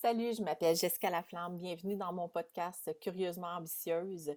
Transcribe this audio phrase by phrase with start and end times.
[0.00, 1.58] Salut, je m'appelle Jessica Laflamme.
[1.58, 4.30] Bienvenue dans mon podcast Curieusement ambitieuse.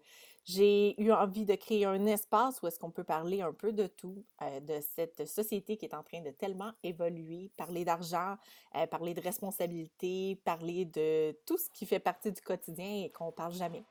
[0.44, 3.88] J'ai eu envie de créer un espace où est-ce qu'on peut parler un peu de
[3.88, 8.36] tout, euh, de cette société qui est en train de tellement évoluer, parler d'argent,
[8.76, 13.32] euh, parler de responsabilité, parler de tout ce qui fait partie du quotidien et qu'on
[13.32, 13.86] parle jamais.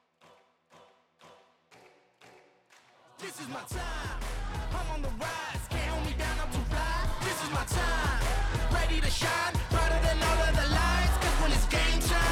[3.16, 4.20] This is my time.
[4.72, 5.68] I'm on the rise.
[5.70, 7.08] Can't hold me down, I'm too fly.
[7.22, 8.74] This is my time.
[8.74, 9.71] Ready to shine.
[11.72, 12.31] Game time.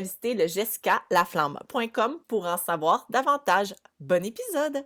[0.00, 3.74] visiter le jessicalaflamme.com pour en savoir davantage.
[3.98, 4.84] Bon épisode!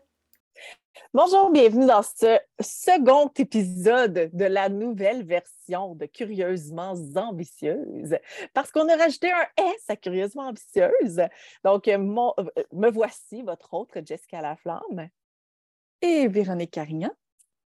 [1.13, 8.17] Bonjour, bienvenue dans ce second épisode de la nouvelle version de Curieusement ambitieuse,
[8.53, 11.23] parce qu'on a rajouté un S à Curieusement ambitieuse.
[11.65, 15.09] Donc, me voici, votre autre Jessica Laflamme.
[16.01, 17.11] Et Véronique Carignan.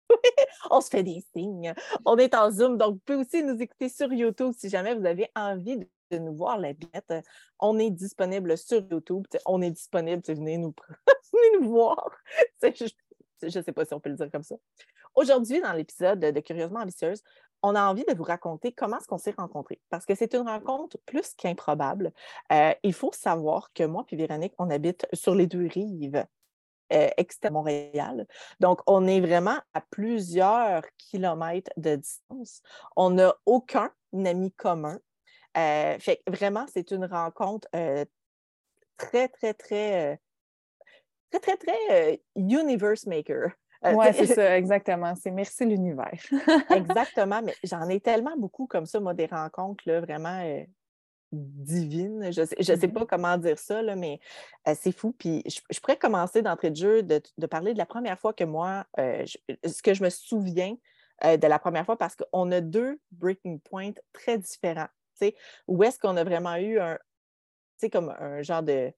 [0.71, 1.73] on se fait des signes.
[2.05, 5.05] On est en Zoom, donc vous pouvez aussi nous écouter sur YouTube si jamais vous
[5.05, 7.13] avez envie de de nous voir la bête.
[7.59, 9.25] On est disponible sur YouTube.
[9.45, 10.21] On est disponible.
[10.27, 10.73] Venez nous,
[11.59, 12.09] nous voir.
[13.41, 14.55] Je ne sais pas si on peut le dire comme ça.
[15.15, 17.23] Aujourd'hui, dans l'épisode de Curieusement ambitieuse,
[17.63, 19.81] on a envie de vous raconter comment est-ce qu'on s'est rencontrés.
[19.89, 22.13] Parce que c'est une rencontre plus qu'improbable.
[22.51, 26.23] Euh, il faut savoir que moi et Véronique, on habite sur les deux rives
[26.93, 28.27] euh, externes de Montréal.
[28.59, 32.61] Donc, on est vraiment à plusieurs kilomètres de distance.
[32.95, 34.99] On n'a aucun ami commun.
[35.57, 38.05] Euh, fait vraiment, c'est une rencontre euh,
[38.97, 40.15] très, très, très, euh,
[41.31, 43.51] très, très, très universe maker.
[43.83, 45.15] oui, c'est ça, exactement.
[45.15, 46.19] C'est merci l'univers.
[46.69, 50.43] exactement, mais j'en ai tellement beaucoup comme ça, moi, des rencontres là, vraiment
[51.31, 52.31] divines.
[52.31, 52.93] Je ne sais, je sais, mm-hmm.
[52.93, 54.19] pas comment dire ça, là, mais
[54.75, 55.13] c'est fou.
[55.17, 58.43] Puis je, pourrais commencer d'entrée de jeu de, de, parler de la première fois que
[58.43, 60.77] moi, ce que je me souviens
[61.23, 64.87] de la première fois, parce qu'on a deux breaking points très différents
[65.67, 66.97] où est-ce qu'on a vraiment eu un,
[67.91, 68.91] comme un genre de,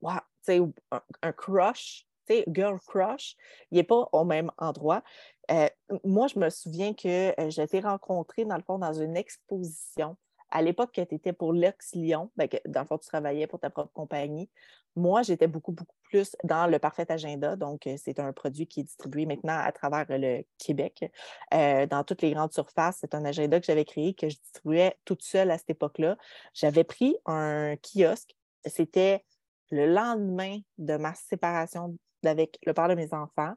[0.00, 2.06] wow, un, un crush,
[2.48, 3.36] girl crush,
[3.70, 5.02] il n'est pas au même endroit.
[5.50, 5.68] Euh,
[6.04, 10.16] moi, je me souviens que euh, été rencontrée, dans le fond, dans une exposition
[10.54, 13.58] à l'époque que tu étais pour Lux Lyon, ben, dans le fond, tu travaillais pour
[13.58, 14.48] ta propre compagnie.
[14.94, 17.56] Moi, j'étais beaucoup, beaucoup plus dans le Parfait Agenda.
[17.56, 21.10] Donc, euh, c'est un produit qui est distribué maintenant à travers le Québec,
[21.52, 22.98] euh, dans toutes les grandes surfaces.
[23.00, 26.16] C'est un agenda que j'avais créé, que je distribuais toute seule à cette époque-là.
[26.54, 28.36] J'avais pris un kiosque.
[28.64, 29.24] C'était
[29.72, 33.54] le lendemain de ma séparation avec le père de mes enfants.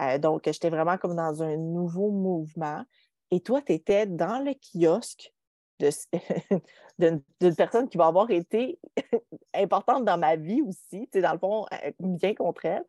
[0.00, 2.84] Euh, donc, j'étais vraiment comme dans un nouveau mouvement.
[3.32, 5.32] Et toi, tu étais dans le kiosque
[6.98, 7.22] d'une
[7.56, 8.78] personne qui va avoir été
[9.54, 12.84] importante dans ma vie aussi, dans le fond, euh, bien contre elle.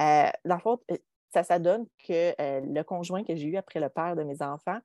[0.00, 0.96] Euh, dans le fond, euh,
[1.32, 4.78] ça, ça donne que le conjoint que j'ai eu après le père de mes enfants,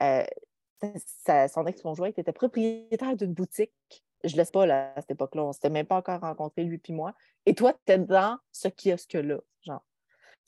[0.00, 3.72] son ex-conjoint était propriétaire d'une boutique.
[4.22, 5.44] Je ne laisse pas là, à cette époque-là.
[5.44, 7.14] On ne s'était même pas encore rencontrés, lui puis moi.
[7.46, 9.84] Et toi, tu es dans ce kiosque-là, genre.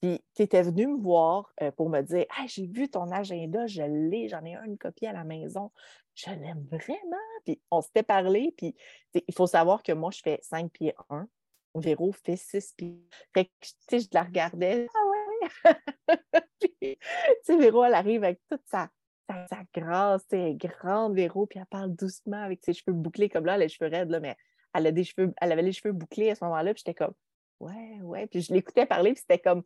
[0.03, 4.29] Puis tu étais venu me voir pour me dire j'ai vu ton agenda, je l'ai,
[4.29, 5.71] j'en ai une copie à la maison
[6.17, 7.17] je l'aime vraiment.
[7.45, 8.75] Puis on s'était parlé, puis
[9.15, 11.29] il faut savoir que moi, je fais 5 pieds 1.
[11.77, 13.07] Véro fait 6 pieds.
[13.35, 14.89] Fait que, tu sais, je la regardais.
[14.95, 15.49] Ah ouais!
[16.61, 16.99] puis, tu
[17.43, 18.89] sais, Véro, elle arrive avec toute sa,
[19.29, 23.45] sa, grâce, tu sais, grande Véro, puis elle parle doucement avec ses cheveux bouclés comme
[23.45, 24.37] là, les cheveux raides, là, mais
[24.73, 27.15] elle, a des cheveux, elle avait les cheveux bouclés à ce moment-là, puis j'étais comme,
[27.61, 28.27] ouais, ouais.
[28.27, 29.63] Puis je l'écoutais parler, puis c'était comme,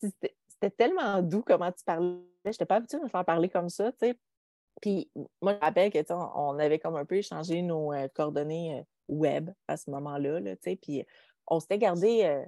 [0.00, 2.20] c'était tellement doux comment tu parlais.
[2.44, 4.18] Je n'étais pas habituée de me faire parler comme ça, tu sais.
[4.80, 5.10] Puis
[5.42, 9.50] moi, je me rappelle qu'on avait comme un peu échangé nos euh, coordonnées euh, web
[9.68, 11.04] à ce moment-là, là, puis
[11.46, 12.44] on s'était gardé euh,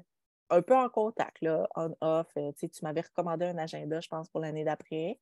[0.50, 2.28] un peu en contact, là, on-off.
[2.56, 5.18] tu m'avais recommandé un agenda, je pense, pour l'année d'après.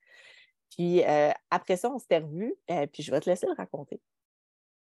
[0.76, 1.02] Puis
[1.50, 2.54] après ça, on s'était revus,
[2.92, 4.00] puis je vais te laisser le raconter.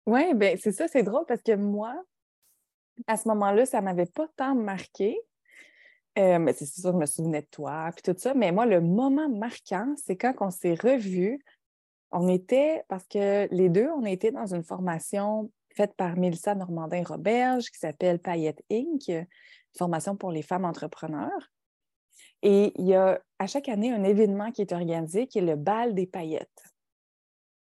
[0.06, 1.95] Oui, bien, c'est ça, c'est drôle parce que moi,
[3.07, 5.19] à ce moment-là, ça ne m'avait pas tant marqué.
[6.16, 8.33] mais c'est sûr, je me souvenais de toi, puis tout ça.
[8.33, 11.39] Mais moi, le moment marquant, c'est quand on s'est revus
[12.12, 17.70] on était, parce que les deux, on était dans une formation faite par Mélissa Normandin-Roberge
[17.72, 19.28] qui s'appelle Payette Inc., une
[19.78, 21.52] formation pour les femmes entrepreneurs.
[22.42, 25.56] Et il y a à chaque année un événement qui est organisé qui est le
[25.56, 26.64] bal des paillettes.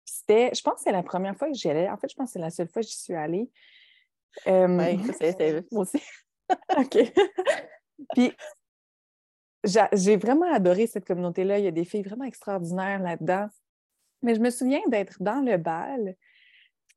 [0.04, 1.88] C'était, je pense que c'est la première fois que j'y allais.
[1.88, 3.50] En fait, je pense que c'est la seule fois que j'y suis allée.
[4.46, 4.66] Euh,
[4.96, 6.02] Oui, c'est moi aussi.
[6.76, 6.98] OK.
[8.14, 8.32] Puis,
[9.64, 11.58] j'a- j'ai vraiment adoré cette communauté-là.
[11.58, 13.48] Il y a des filles vraiment extraordinaires là-dedans.
[14.24, 16.16] Mais je me souviens d'être dans le bal,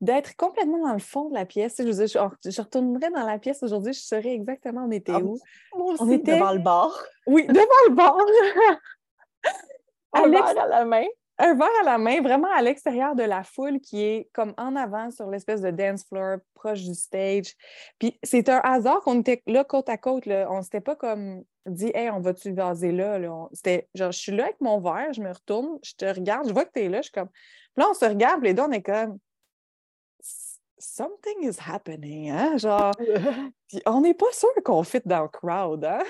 [0.00, 1.76] d'être complètement dans le fond de la pièce.
[1.78, 5.12] Je, veux dire, je, je retournerais dans la pièce aujourd'hui, je saurais exactement on était
[5.14, 5.38] Ah, où?
[5.76, 7.04] Moi aussi, On était- devant le bar.
[7.26, 8.16] Oui, devant le bar.
[10.12, 11.04] Alex- à la main.
[11.38, 14.74] Un verre à la main, vraiment à l'extérieur de la foule qui est comme en
[14.74, 17.54] avant sur l'espèce de dance floor, proche du stage.
[17.98, 20.26] Puis c'est un hasard qu'on était là côte à côte.
[20.26, 20.48] Là.
[20.50, 23.18] On s'était pas comme dit, hey, on va-tu vaser là?
[23.18, 23.48] là?
[23.52, 26.52] C'était genre, je suis là avec mon verre, je me retourne, je te regarde, je
[26.52, 27.28] vois que tu es là, je suis comme.
[27.28, 29.18] Puis là, on se regarde, puis les deux, on est comme.
[30.80, 32.56] Something is happening, hein?
[32.56, 32.92] Genre,
[33.68, 36.02] puis on n'est pas sûr qu'on fit dans le crowd, hein?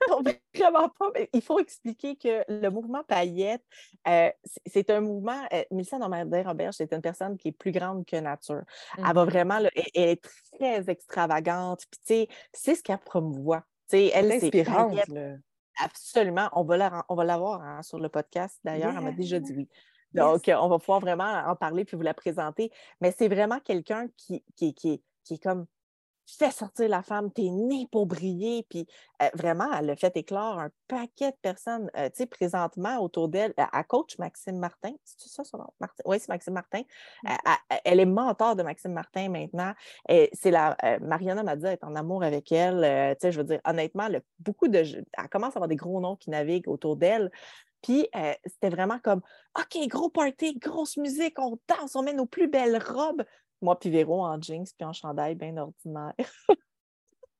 [0.08, 0.22] Non,
[0.54, 1.10] vraiment pas.
[1.14, 3.62] Mais il faut expliquer que le mouvement paillette,
[4.08, 4.30] euh,
[4.66, 5.42] c'est- un mouvement.
[5.52, 8.62] Euh, Mélissa Normandin-Roberge, c'est une personne qui est plus grande que nature.
[8.96, 10.22] Elle va vraiment, là, elle, elle est
[10.58, 11.80] très extravagante.
[11.90, 13.60] Puis, tu sais, c'est ce qu'elle promouvoit.
[13.88, 14.92] Tu sais, elle, c'est inspirante.
[15.82, 16.48] Absolument.
[16.52, 18.58] On va la on va l'avoir hein, sur le podcast.
[18.64, 19.68] D'ailleurs, elle m'a déjà dit oui.
[20.12, 22.70] Donc, on va pouvoir vraiment en parler puis vous la présenter.
[23.00, 25.66] Mais c'est vraiment quelqu'un qui, qui, qui, est- qui est comme
[26.38, 28.66] fait sortir la femme, t'es né pour briller.
[28.68, 28.86] Puis
[29.22, 33.28] euh, vraiment, elle a fait éclore un paquet de personnes, euh, tu sais, présentement autour
[33.28, 33.54] d'elle.
[33.56, 34.92] Elle elle coach Maxime Martin.
[35.04, 35.68] C'est ça son nom?
[35.80, 36.02] Martin?
[36.06, 36.82] Oui, c'est Maxime Martin.
[37.26, 37.30] Euh,
[37.70, 39.72] elle- elle est mentor de Maxime Martin maintenant.
[40.08, 43.16] C'est la euh, Mariana m'a dit est en amour avec elle.
[43.16, 46.00] Tu sais, je veux dire, honnêtement, le- beaucoup de elle commence à avoir des gros
[46.00, 47.30] noms qui naviguent autour d'elle.
[47.82, 49.22] Puis euh, c'était vraiment comme
[49.58, 53.24] OK, gros party, grosse musique, on danse, on met nos plus belles robes.
[53.62, 56.14] Moi, puis Véro en jeans, puis en chandail bien ordinaire.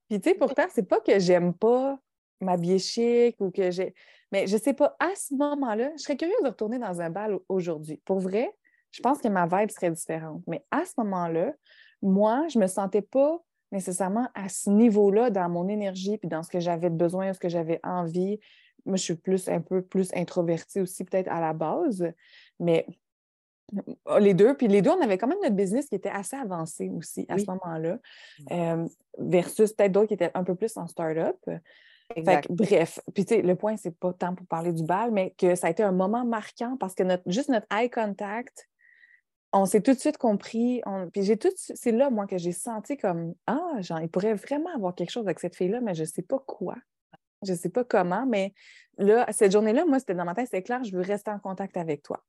[0.09, 1.97] Puis, tu sais, pourtant, c'est pas que j'aime pas
[2.41, 3.95] m'habiller chic ou que j'ai.
[4.33, 7.35] Mais je sais pas, à ce moment-là, je serais curieuse de retourner dans un bal
[7.35, 8.01] au- aujourd'hui.
[8.05, 8.53] Pour vrai,
[8.91, 10.43] je pense que ma vibe serait différente.
[10.49, 11.53] Mais à ce moment-là,
[12.03, 13.39] moi, je me sentais pas
[13.71, 17.49] nécessairement à ce niveau-là dans mon énergie puis dans ce que j'avais besoin, ce que
[17.49, 18.41] j'avais envie.
[18.85, 22.05] Moi, je suis plus un peu plus introvertie aussi, peut-être à la base.
[22.59, 22.87] Mais
[24.19, 26.89] les deux, puis les deux, on avait quand même notre business qui était assez avancé
[26.91, 27.43] aussi à Oui.
[27.45, 27.99] ce moment-là,
[28.51, 28.87] euh,
[29.19, 31.37] versus peut-être d'autres qui étaient un peu plus en start-up.
[31.45, 31.61] Fait
[32.17, 32.49] Exact.
[32.49, 35.33] que, bref, puis tu sais, le point, c'est pas tant pour parler du bal, mais
[35.39, 38.69] que ça a été un moment marquant parce que notre, juste notre eye contact,
[39.53, 40.81] on s'est tout de suite compris.
[40.87, 44.01] on- puis j'ai tout de suite- c'est là, moi, que j'ai senti comme Ah, genre,
[44.01, 46.75] il pourrait vraiment avoir quelque chose avec cette fille-là, mais je sais pas quoi.
[47.47, 48.55] Je sais pas comment, mais
[48.99, 51.77] là, cette journée-là, moi, c'était dans ma tête, c'était clair, je veux rester en contact
[51.77, 52.23] avec toi.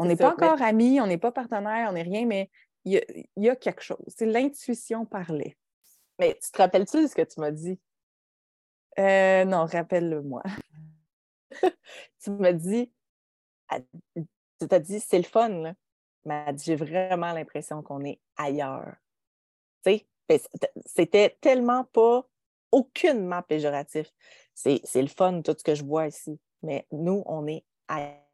[0.00, 2.50] On n'est pas encore amis, on n'est pas partenaires, on n'est rien, mais
[2.84, 3.02] il y a,
[3.36, 4.02] il y a quelque chose.
[4.08, 5.56] C'est l'intuition parlait.
[6.18, 7.78] Mais tu te rappelles-tu de ce que tu m'as dit?
[8.98, 10.42] Euh, non, rappelle-le-moi.
[12.22, 12.92] Tu m'as dit,
[14.60, 15.74] tu t'as dit, c'est le fun, là.
[16.24, 18.94] Mais j'ai vraiment l'impression qu'on est ailleurs.
[19.84, 19.98] Tu
[20.28, 20.42] sais,
[20.86, 22.26] c'était- tellement pas
[22.70, 24.12] aucunement péjoratif.
[24.54, 26.38] C'est le fun, tout ce que je vois ici.
[26.62, 28.29] Mais nous, on est ailleurs.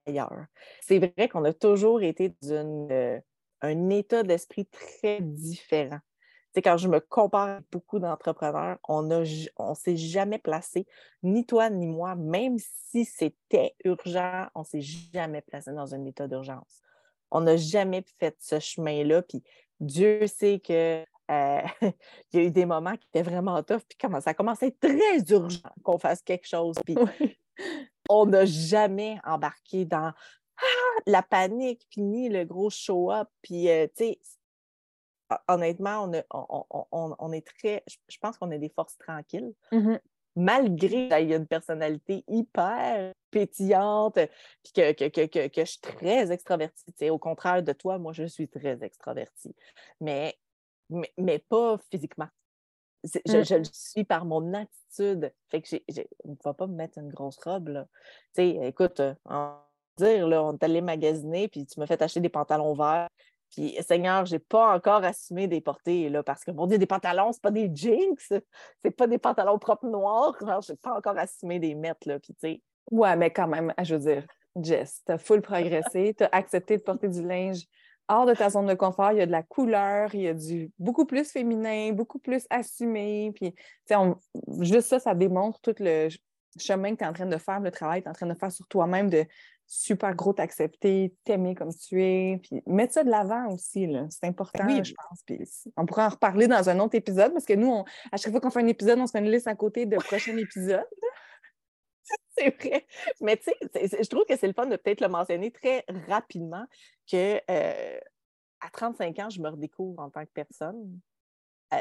[0.80, 3.20] C'est vrai qu'on a toujours été dans
[3.62, 5.98] un état d'esprit très différent.
[5.98, 9.24] Tu sais, quand je me compare avec beaucoup d'entrepreneurs, on ne
[9.56, 10.86] on s'est jamais placé,
[11.22, 16.28] ni toi ni moi, même si c'était urgent, on s'est jamais placé dans un état
[16.28, 16.82] d'urgence.
[17.30, 19.42] On n'a jamais fait ce chemin-là, puis
[19.80, 21.60] Dieu sait que euh,
[22.32, 25.18] il y a eu des moments qui étaient vraiment tough, puis comment ça être très
[25.30, 26.76] urgent qu'on fasse quelque chose.
[28.08, 30.12] On n'a jamais embarqué dans
[30.58, 33.28] ah, la panique, puis ni le gros show-up.
[33.42, 34.20] Puis, euh, tu sais,
[35.30, 37.82] hon- honnêtement, on, a- on- on- on- on est très.
[37.86, 40.00] je- pense qu'on est des forces tranquilles, Mhm.
[40.36, 44.14] malgré qu'il y a une personnalité hyper pétillante,
[44.62, 47.10] puis que, que, que, que, que je suis très extravertie.
[47.10, 49.54] Au contraire de toi, moi, je suis très extravertie.
[50.00, 50.38] Mais,
[50.88, 52.28] mais, mais pas physiquement.
[53.04, 53.44] Je, Mm.
[53.44, 55.32] je le suis par mon attitude.
[55.48, 55.76] Fait que
[56.24, 57.86] on ne va pas me mettre une grosse robe, là.
[58.34, 59.14] Tu sais, écoute, euh,
[59.98, 63.08] dire, là, on est allé magasiner, puis tu m'as fait acheter des pantalons verts.
[63.50, 67.32] Puis, Seigneur, j'ai pas encore assumé des portées, là, parce que, mon Dieu, des pantalons,
[67.32, 70.34] c'est pas des jeans, c'est pas des pantalons propres noirs.
[70.40, 72.18] Genre, j'ai pas encore assumé des mettre, là.
[72.18, 74.26] Puis, tu sais, Ouais, mais quand même, je veux dire,
[74.56, 77.64] Jess, tu as full progressé, tu as accepté de porter du linge
[78.08, 79.12] hors de ta zone de confort.
[79.12, 82.46] Il y a de la couleur, il y a du beaucoup plus féminin, beaucoup plus
[82.50, 83.32] assumé.
[83.34, 84.18] Puis, tu sais, on-
[84.60, 86.20] juste ça, ça démontre tout le ch-
[86.58, 88.26] chemin que tu es en train de faire, le travail que tu es en train
[88.26, 89.24] de faire sur toi-même, de
[89.68, 94.06] super gros t'accepter, t'aimer comme tu es, puis mettre ça de l'avant aussi, là.
[94.10, 94.80] C'est important, oui.
[94.84, 95.22] je pense.
[95.26, 95.40] Puis
[95.76, 98.40] on pourra en reparler dans un autre épisode parce que nous, on- à chaque fois
[98.40, 100.86] qu'on fait un épisode, on se fait une liste à côté de prochains épisodes.
[102.36, 102.86] c'est vrai.
[103.20, 106.66] Mais tu sais, je trouve que c'est le fun de peut-être le mentionner très rapidement
[107.10, 108.00] que euh,
[108.60, 111.00] à 35 ans, je me redécouvre en tant que personne.
[111.74, 111.78] Euh,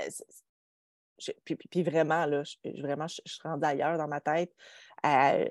[1.18, 4.54] je- puis, puis- puis vraiment, là, je, vraiment, je, suis rendue ailleurs dans ma tête.
[5.06, 5.46] Euh,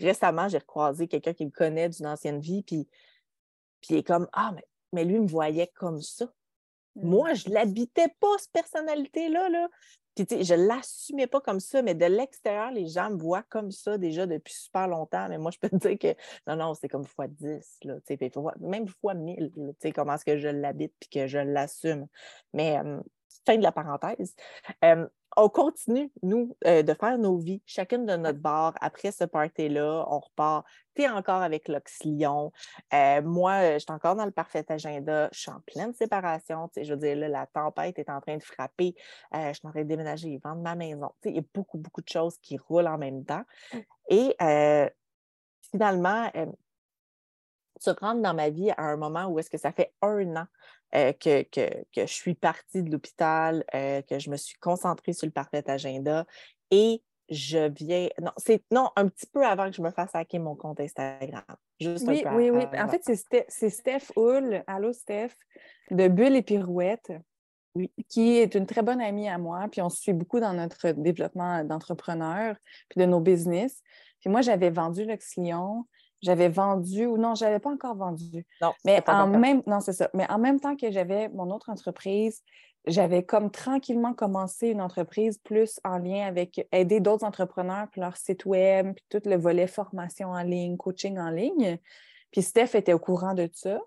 [0.00, 2.88] récemment, j'ai recroisé quelqu'un qui me connaît d'une ancienne vie, puis,
[3.80, 6.26] puis il est comme Ah, mais, mais lui, il me voyait comme ça.
[6.96, 7.08] Mm.
[7.08, 9.48] Moi, je l'habitais pas, cette personnalité-là.
[9.48, 9.68] Là.
[10.14, 13.44] Puis, tu sais, je l'assumais pas comme ça, mais de l'extérieur, les gens me voient
[13.48, 15.28] comme ça déjà depuis super longtemps.
[15.28, 16.14] Mais moi, je peux te dire que
[16.46, 18.30] non, non, c'est comme fois 10, là, tu sais,
[18.60, 22.06] même fois 1000, là, tu sais, comment est-ce que je l'habite puis que je l'assume.
[22.52, 22.78] Mais
[23.46, 24.34] fin de la parenthèse.
[24.84, 28.74] Euh, on continue, nous, euh, de faire nos vies, chacune de notre bar.
[28.80, 30.66] Après ce party-là, on repart.
[30.94, 32.52] Tu es encore avec l'Oxlion.
[32.92, 35.28] Euh, moi, euh, je suis encore dans le parfait agenda.
[35.32, 36.70] Je suis en pleine séparation.
[36.76, 38.94] Je veux dire, là, la tempête est en train de frapper.
[39.32, 41.10] Je suis en train de déménager, vendre ma maison.
[41.24, 43.44] Il y a beaucoup, beaucoup de choses qui roulent en même temps.
[44.08, 44.36] Et
[45.70, 46.30] finalement,
[47.80, 50.46] se rendre dans ma vie à un moment où est-ce que ça fait un an
[50.96, 55.12] euh, que, que, que je suis partie de l'hôpital, euh, que je me suis concentrée
[55.12, 56.26] sur le parfait agenda
[56.70, 58.08] et je viens.
[58.20, 61.42] Non, c'est non, un petit peu avant que je me fasse hacker mon compte Instagram.
[61.80, 62.80] Juste Oui, un peu oui, oui.
[62.80, 65.32] En fait, c'est Ste- c'est Steph Hull, allô Steph,
[65.90, 67.12] de Bulle et Pirouette,
[67.74, 67.90] Oui.
[68.08, 69.66] qui est une très bonne amie à moi.
[69.72, 72.56] Puis on se suit beaucoup dans notre développement d'entrepreneurs,
[72.90, 73.80] puis de nos business.
[74.20, 75.86] Puis moi, j'avais vendu l'Oxlion,
[76.24, 78.46] j'avais vendu, ou non, je n'avais pas encore vendu.
[78.60, 80.08] non, Mais en même, non, c'est ça.
[80.14, 82.42] Mais en même temps que j'avais mon autre entreprise,
[82.86, 88.16] j'avais comme tranquillement commencé une entreprise plus en lien avec aider d'autres entrepreneurs, puis leur
[88.16, 91.78] site web, puis tout le volet formation en ligne, coaching en ligne.
[92.30, 93.78] Puis Steph était au courant de ça.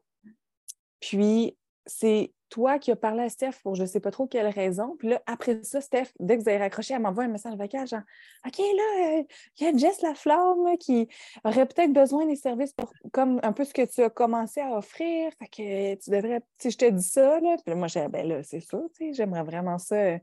[0.99, 4.47] Puis c'est toi qui as parlé à Steph pour je ne sais pas trop quelle
[4.47, 4.95] raison.
[4.97, 7.87] Puis là, après ça, Steph, dès que vous avez raccroché, elle m'envoie un message vocal
[7.87, 8.01] genre
[8.45, 9.23] OK, là, euh,
[9.59, 11.07] il y a Jess Laflamme qui
[11.43, 14.71] aurait peut-être besoin des services pour comme un peu ce que tu as commencé à
[14.77, 15.31] offrir.
[15.39, 17.55] Fait que tu devrais, si je te dis ça, là.
[17.57, 19.95] Puis là, moi, j'ai ben là, c'est sûr, tu sais, j'aimerais vraiment ça.
[19.95, 20.19] euh,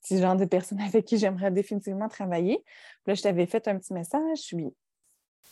[0.00, 2.58] C'est genre de personne avec qui j'aimerais définitivement travailler.
[2.64, 4.48] Puis là, je t'avais fait un petit message.
[4.48, 4.66] Puis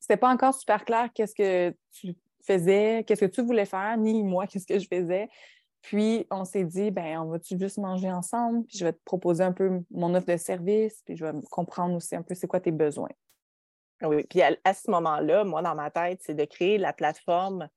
[0.00, 2.14] c'était pas encore super clair qu'est-ce que tu
[2.44, 5.28] faisais, qu'est-ce que tu voulais faire, ni moi, qu'est-ce que je faisais.
[5.82, 9.42] Puis on s'est dit, ben on va-tu juste manger ensemble, puis je vais te proposer
[9.42, 12.60] un peu mon offre de service, puis je vais comprendre aussi un peu c'est quoi
[12.60, 13.10] tes besoins.
[14.02, 17.68] Oui, puis à, ce moment-là, moi, dans ma tête, c'est de créer la plateforme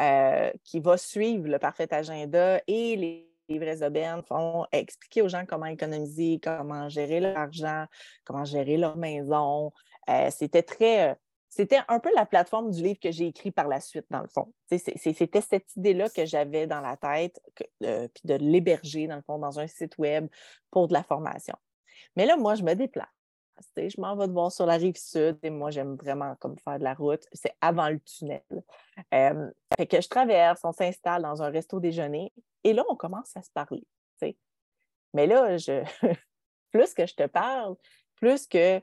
[0.00, 3.24] euh, qui va suivre le parfait agenda et les,
[3.58, 7.86] vraies aubaines vont expliquer aux gens comment économiser, comment gérer leur argent,
[8.24, 9.72] comment gérer leur maison.
[10.10, 11.16] Euh, c'était très.
[11.48, 14.28] C'était un peu la plateforme du livre que j'ai écrit par la suite, dans le
[14.28, 14.52] fond.
[14.68, 17.40] C'était cette idée-là que j'avais dans la tête,
[17.82, 20.28] euh, puis de l'héberger, dans le fond, dans un site web
[20.70, 21.56] pour de la formation.
[22.16, 23.08] Mais là, moi, je me déplace.
[23.76, 26.78] Je m'en vais de voir sur la rive sud et moi, j'aime vraiment comme faire
[26.78, 27.24] de la route.
[27.32, 28.42] C'est avant le tunnel.
[29.12, 33.36] Euh, fait que je traverse, on s'installe dans un resto déjeuner et là, on commence
[33.36, 33.84] à se parler.
[35.14, 35.82] Mais là, je...
[36.70, 37.76] plus que je te parle,
[38.16, 38.80] plus que,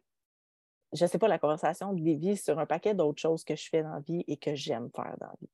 [0.93, 3.83] je ne sais pas, la conversation dévie sur un paquet d'autres choses que je fais
[3.83, 5.49] dans la vie et que j'aime faire dans la vie.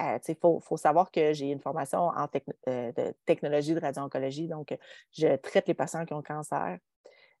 [0.00, 2.26] Euh, Il faut, faut savoir que j'ai une formation en
[2.68, 2.92] euh,
[3.26, 4.76] technologie de radio-oncologie, donc
[5.12, 6.78] je traite les patients qui ont cancer.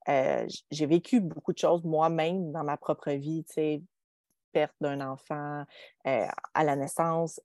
[0.08, 3.44] Euh, j'ai vécu beaucoup de choses moi-même dans ma propre vie,
[4.52, 5.64] perte d'un enfant
[6.04, 7.40] à la naissance,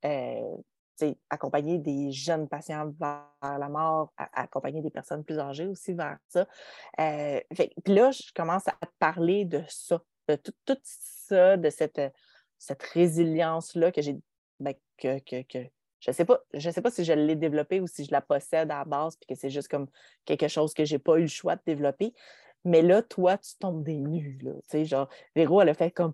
[1.29, 6.47] accompagner des jeunes patients vers la mort, accompagner des personnes plus âgées aussi vers ça.
[6.99, 7.39] Euh,
[7.83, 12.01] Puis là, je commence à parler de ça, de tout, ça, de cette,
[12.57, 14.17] cette résilience-là que j'ai,
[14.59, 15.43] ben, que, que,
[15.99, 18.71] je ne sais, pas- sais pas si je l'ai développée ou si je la possède
[18.71, 19.87] à la base, puis que c'est juste comme
[20.25, 22.13] quelque chose que je n'ai pas eu le choix de développer.
[22.65, 24.39] Mais là, toi, tu tombes des nues.
[24.41, 26.13] Là, genre, Véro, elle a fait comme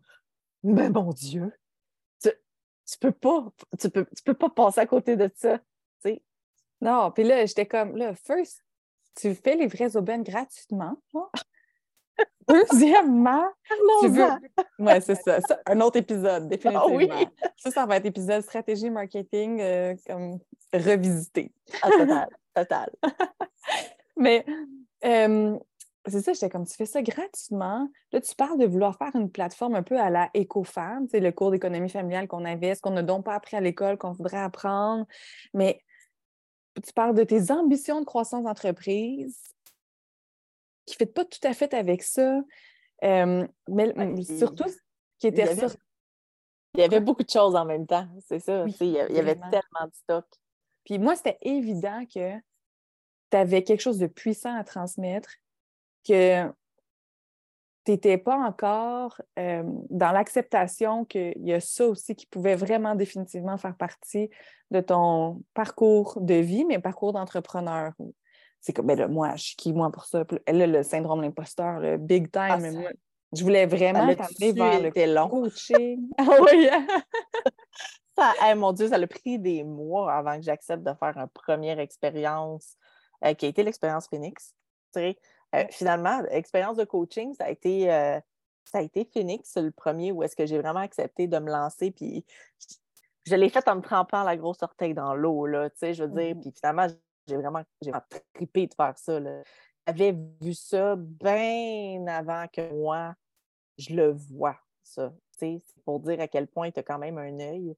[0.63, 1.53] Mais mon Dieu,
[2.91, 3.45] tu peux pas,
[3.79, 5.59] tu peux, tu peux pas passer à côté de ça.
[6.81, 8.63] Non, puis là, j'étais comme, là, first,
[9.15, 10.97] tu fais les vraies aubaines gratuitement.
[12.47, 13.47] Deuxièmement,
[14.01, 14.29] tu veux.
[14.79, 15.39] Ouais, c'est ça.
[15.41, 16.85] Ça, Un autre épisode, définitivement.
[16.87, 17.09] Ah oui.
[17.57, 20.39] Ça, ça va être épisode stratégie marketing euh, comme
[20.73, 21.51] revisité.
[21.81, 22.89] Ah, total, total.
[24.17, 24.45] Mais
[25.05, 25.59] euh,
[26.07, 27.89] c'est ça, j'étais comme, tu fais ça gratuitement.
[28.11, 31.31] Là, tu parles de vouloir faire une plateforme un peu à la éco-femme, sais, le
[31.31, 34.37] cours d'économie familiale qu'on avait, ce qu'on n'a donc pas appris à l'école, qu'on voudrait
[34.39, 35.05] apprendre.
[35.53, 35.83] Mais
[36.83, 39.37] tu parles de tes ambitions de croissance d'entreprise
[40.85, 42.41] qui ne fit pas tout à fait avec ça.
[43.03, 44.75] Euh, mais Ouais, puis surtout, ce
[45.19, 45.67] qui il y était avait-
[46.75, 48.63] Il y avait beaucoup de choses en même temps, c'est ça.
[48.63, 49.49] Oui, il y a- il y avait vraiment.
[49.51, 50.25] tellement de stock.
[50.85, 52.37] Puis moi, c'était évident que
[53.31, 55.29] tu avais quelque chose de puissant à transmettre,
[56.07, 56.47] que
[57.85, 62.95] tu n'étais pas encore euh, dans l'acceptation qu'il y a ça aussi qui pouvait vraiment
[62.95, 64.29] définitivement faire partie
[64.69, 67.93] de ton parcours de vie, mais parcours d'entrepreneur.
[68.59, 70.25] C'est comme, ben là, moi, je suis qui, moi, pour ça?
[70.45, 72.41] Elle a le syndrome de l'imposteur, le big time.
[72.49, 72.89] Ah, mais ça- moi,
[73.31, 75.29] je voulais vraiment t'amener vers le long?
[75.29, 76.09] coaching.
[76.17, 76.85] Ah oui, hein?
[78.17, 81.29] Ça, hey, mon Dieu, ça a pris des mois avant que j'accepte de faire une
[81.29, 82.75] première expérience
[83.23, 84.53] euh, qui a été l'expérience Phoenix.
[84.93, 85.17] Tu sais,
[85.55, 88.19] euh, finalement, l'expérience de coaching, ça a été, euh,
[88.65, 91.91] ça a été Phoenix, le premier où est-ce que j'ai vraiment accepté de me lancer.
[91.91, 92.25] Puis
[92.59, 92.75] je,
[93.31, 96.03] je l'ai fait en me trempant la grosse orteil dans l'eau, là, tu sais, je
[96.03, 96.35] veux dire.
[96.35, 96.41] Mhm.
[96.41, 96.87] Puis finalement,
[97.27, 99.19] j'ai vraiment, j'ai vraiment trippé de faire ça.
[99.19, 99.41] là.
[99.87, 103.15] J'avais vu ça bien avant que moi,
[103.77, 105.13] je le vois, ça.
[105.33, 107.75] Tu sais, C'est pour dire à quel point tu as quand même un œil.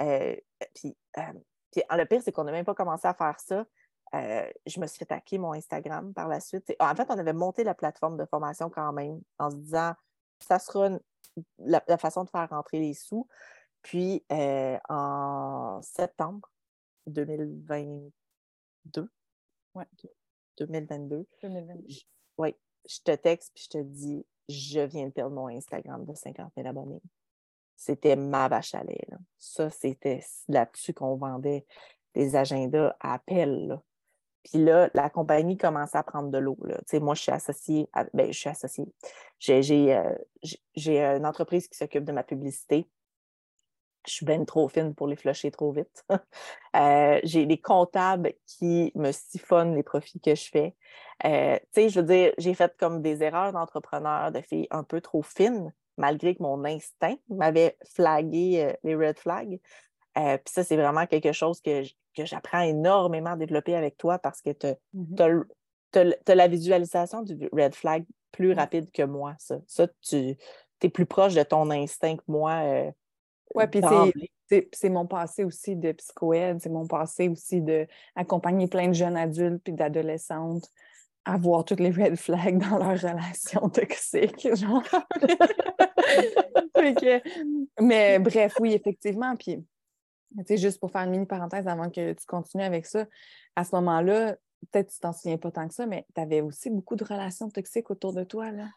[0.00, 0.36] Euh,
[0.74, 1.22] puis, euh,
[1.70, 3.66] puis, le pire, c'est qu'on n'a même pas commencé à faire ça.
[4.14, 6.66] Euh, je me suis fait hacker mon Instagram par la suite.
[6.66, 9.94] Sais, En fait, on avait monté la plateforme de formation quand même en se disant
[10.38, 11.00] ça sera une-
[11.58, 13.26] la, la façon de faire rentrer les sous.
[13.80, 16.48] Puis euh, en septembre
[17.06, 18.12] 2022,
[19.74, 19.86] Ouais.
[20.58, 21.86] 2022, 2022.
[22.38, 22.54] oui,
[22.88, 26.52] je te texte puis je te dis je viens de perdre mon Instagram de 50
[26.56, 27.00] 000 abonnés.
[27.76, 29.00] C'était ma vache à lait.
[29.08, 29.16] là.
[29.38, 31.64] Ça, c'était là-dessus qu'on vendait
[32.14, 33.68] des agendas à appel.
[33.68, 33.82] là.
[34.44, 36.56] Puis là, la compagnie commençait à prendre de l'eau.
[36.94, 37.88] moi, je suis associée.
[37.92, 38.86] à- ben, je suis associée.
[39.50, 40.14] Euh,
[40.76, 42.88] j'ai- une entreprise qui s'occupe de ma publicité.
[44.06, 46.04] Je suis bien trop fine pour les flusher trop vite.
[46.74, 50.74] Euh, j'ai des comptables qui me siphonnent les profits que je fais.
[51.26, 55.20] Euh, je veux dire, j'ai fait comme des erreurs d'entrepreneur, de filles un peu trop
[55.22, 59.60] fines, malgré que mon instinct m'avait flagué les red flags.
[60.18, 61.82] Euh, Puis ça, c'est vraiment quelque chose que,
[62.16, 65.44] que j'apprends énormément à développer avec toi parce que tu Mhm.
[66.26, 68.54] as, la visualisation du red flag plus Ouais.
[68.54, 69.34] rapide que moi.
[69.38, 70.36] Ça, ça tu
[70.82, 72.52] es plus proche de ton instinct que moi.
[72.64, 72.90] euh,
[73.54, 73.80] Ouais, puis
[74.48, 79.62] c'est- mon passé aussi de psychoède, c'est mon passé aussi d'accompagner plein de jeunes adultes
[79.62, 80.68] puis d'adolescentes
[81.24, 84.48] à voir toutes les red flags dans leurs relations toxiques.
[84.56, 84.82] Genre.
[86.76, 89.36] Fait que- mais bref, oui, effectivement.
[89.36, 89.64] Puis,
[90.38, 93.06] tu sais, juste pour faire une mini parenthèse avant que tu continues avec ça,
[93.56, 94.36] à ce moment-là,
[94.70, 97.04] peut-être que tu t'en souviens pas tant que ça, mais tu avais aussi beaucoup de
[97.04, 98.50] relations toxiques autour de toi.
[98.50, 98.68] là.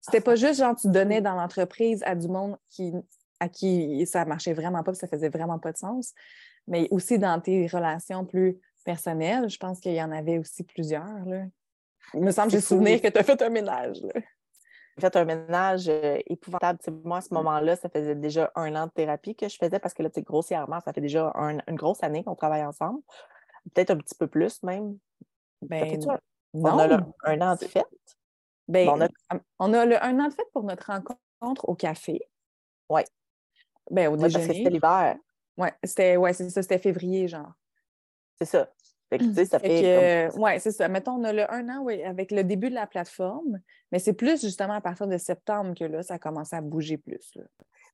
[0.00, 2.92] C'était pas juste genre tu donnais dans l'entreprise à du monde qui,
[3.40, 6.12] à qui ça marchait vraiment pas, puis ça faisait vraiment pas de sens,
[6.66, 11.24] mais aussi dans tes relations plus personnelles, je pense qu'il y en avait aussi plusieurs.
[11.24, 11.44] Là.
[12.12, 14.00] Il me semble que j'ai souvenir que tu as fait un ménage.
[14.02, 14.20] là.
[15.00, 16.78] Fait un ménage euh, épouvantable.
[17.04, 19.92] Moi, à ce moment-là, ça faisait déjà un an de thérapie que je faisais parce
[19.92, 23.00] que là, grossièrement, ça fait déjà un- une grosse année qu'on travaille ensemble.
[23.74, 24.98] Peut-être un petit peu plus même.
[25.62, 26.18] Ben, non,
[26.52, 26.84] on a
[27.24, 27.86] un an de fête?
[28.68, 29.08] Ben, on a-
[29.58, 32.20] on a le un an de fête pour notre rencontre au café.
[32.88, 33.04] Ouais.
[33.90, 34.70] Ben, au Ouais, parce que c'était déjeuner.
[34.70, 35.16] l'hiver.
[35.56, 37.52] Ouais, c'était ouais, ça, c'était février, genre.
[38.38, 38.72] C'est ça.
[39.10, 40.88] Fait que, tu sais, ça Fait fait comme- ouais, c'est ça.
[40.88, 43.60] Mettons, on a le un an oui, avec le début de la plateforme,
[43.92, 46.96] mais c'est plus justement à partir de septembre que là, ça a commencé à bouger
[46.96, 47.30] plus.
[47.36, 47.44] là.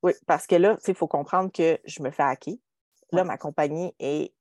[0.03, 2.55] Oui, parce que là, il faut comprendre que je me fais hacker.
[3.11, 3.27] Là, Ouais.
[3.27, 4.33] ma compagnie est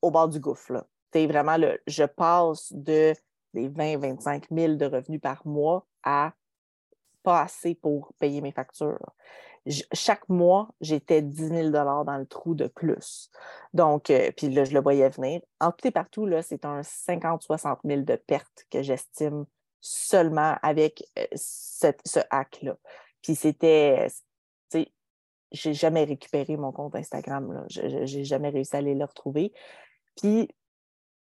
[0.00, 0.86] au bord du gouffre.
[1.12, 1.78] C'est vraiment le.
[1.86, 3.12] Je passe de
[3.54, 6.32] des 20-25 000 de revenus par mois à
[7.22, 8.98] pas assez pour payer mes factures.
[9.92, 13.30] Chaque mois, j'étais 10 000 dans le trou de plus.
[13.74, 15.40] Donc, euh, puis là, je le voyais venir.
[15.60, 19.46] En tout et partout, là, c'est un 50-60 000 de pertes que j'estime
[19.80, 22.76] seulement avec euh, ce hack-là.
[23.22, 24.08] Puis c'était,
[24.70, 24.92] tu sais,
[25.52, 27.52] j'ai jamais récupéré mon compte Instagram.
[27.52, 27.64] Là.
[27.68, 29.52] Je n'ai jamais réussi à aller le retrouver.
[30.20, 30.48] Puis,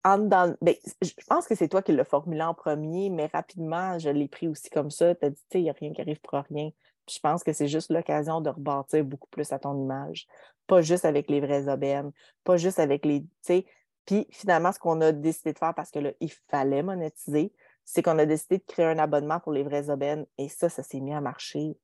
[0.03, 0.55] en ben,
[1.01, 4.47] je pense que c'est toi qui l'as formulé en premier, mais rapidement, je l'ai pris
[4.47, 5.13] aussi comme ça.
[5.13, 6.71] Tu as dit, tu sais, il n'y a rien qui arrive pour rien.
[7.13, 10.27] Je pense que c'est juste l'occasion de rebâtir beaucoup plus à ton image.
[10.67, 12.11] Pas juste avec les vraies aubaines,
[12.43, 13.21] pas juste avec les.
[13.21, 13.65] tu sais.
[14.05, 17.53] Puis finalement, ce qu'on a décidé de faire, parce que là, il fallait monétiser,
[17.85, 20.25] c'est qu'on a décidé de créer un abonnement pour les vraies aubaines.
[20.37, 21.77] Et ça, ça s'est mis à marcher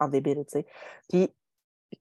[0.00, 0.64] en débile, tu.
[1.08, 1.30] Puis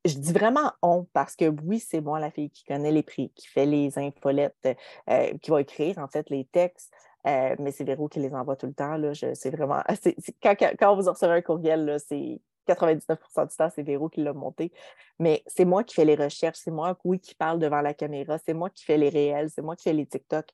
[0.05, 3.31] je dis vraiment on parce que oui, c'est moi la fille qui connaît les prix,
[3.35, 4.67] qui fait les infolettes,
[5.09, 6.93] euh, qui va écrire en fait les textes,
[7.25, 8.97] euh, mais c'est Véro qui les envoie tout le temps.
[8.97, 9.81] Là, je- c'est vraiment.
[10.01, 14.21] c'est- quand- quand vous recevez un courriel, là, c'est 99% du temps, c'est Véro qui
[14.21, 14.71] l'a monté.
[15.19, 18.53] Mais c'est moi qui fais les recherches, c'est moi, qui parle devant la caméra, c'est
[18.53, 20.47] moi qui fais les réels, c'est moi qui fais les TikTok.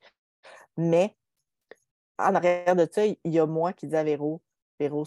[0.78, 1.16] Mais
[2.18, 4.42] en arrière de ça, il y a moi qui dis à Véro,
[4.80, 5.06] Véro,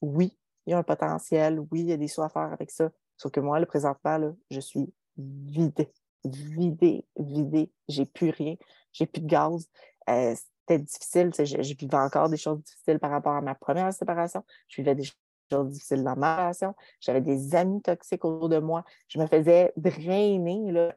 [0.00, 2.70] oui, il y a un potentiel, oui, il y a des choses à faire avec
[2.70, 2.90] ça.
[3.16, 5.90] Sauf que moi, le présentement, là, je suis vidée,
[6.24, 7.72] vidée, vidée.
[7.88, 8.56] J'ai plus rien,
[8.92, 9.68] j'ai plus de gaz.
[10.08, 10.34] Euh,
[10.68, 11.32] c'était difficile.
[11.36, 14.44] Je, je, vivais encore des choses difficiles par rapport à ma première séparation.
[14.68, 15.04] Je vivais des
[15.50, 16.52] choses dans ma.
[17.00, 18.84] J'avais des amis toxiques autour de moi.
[19.08, 20.72] Je me faisais drainer.
[20.72, 20.94] Là.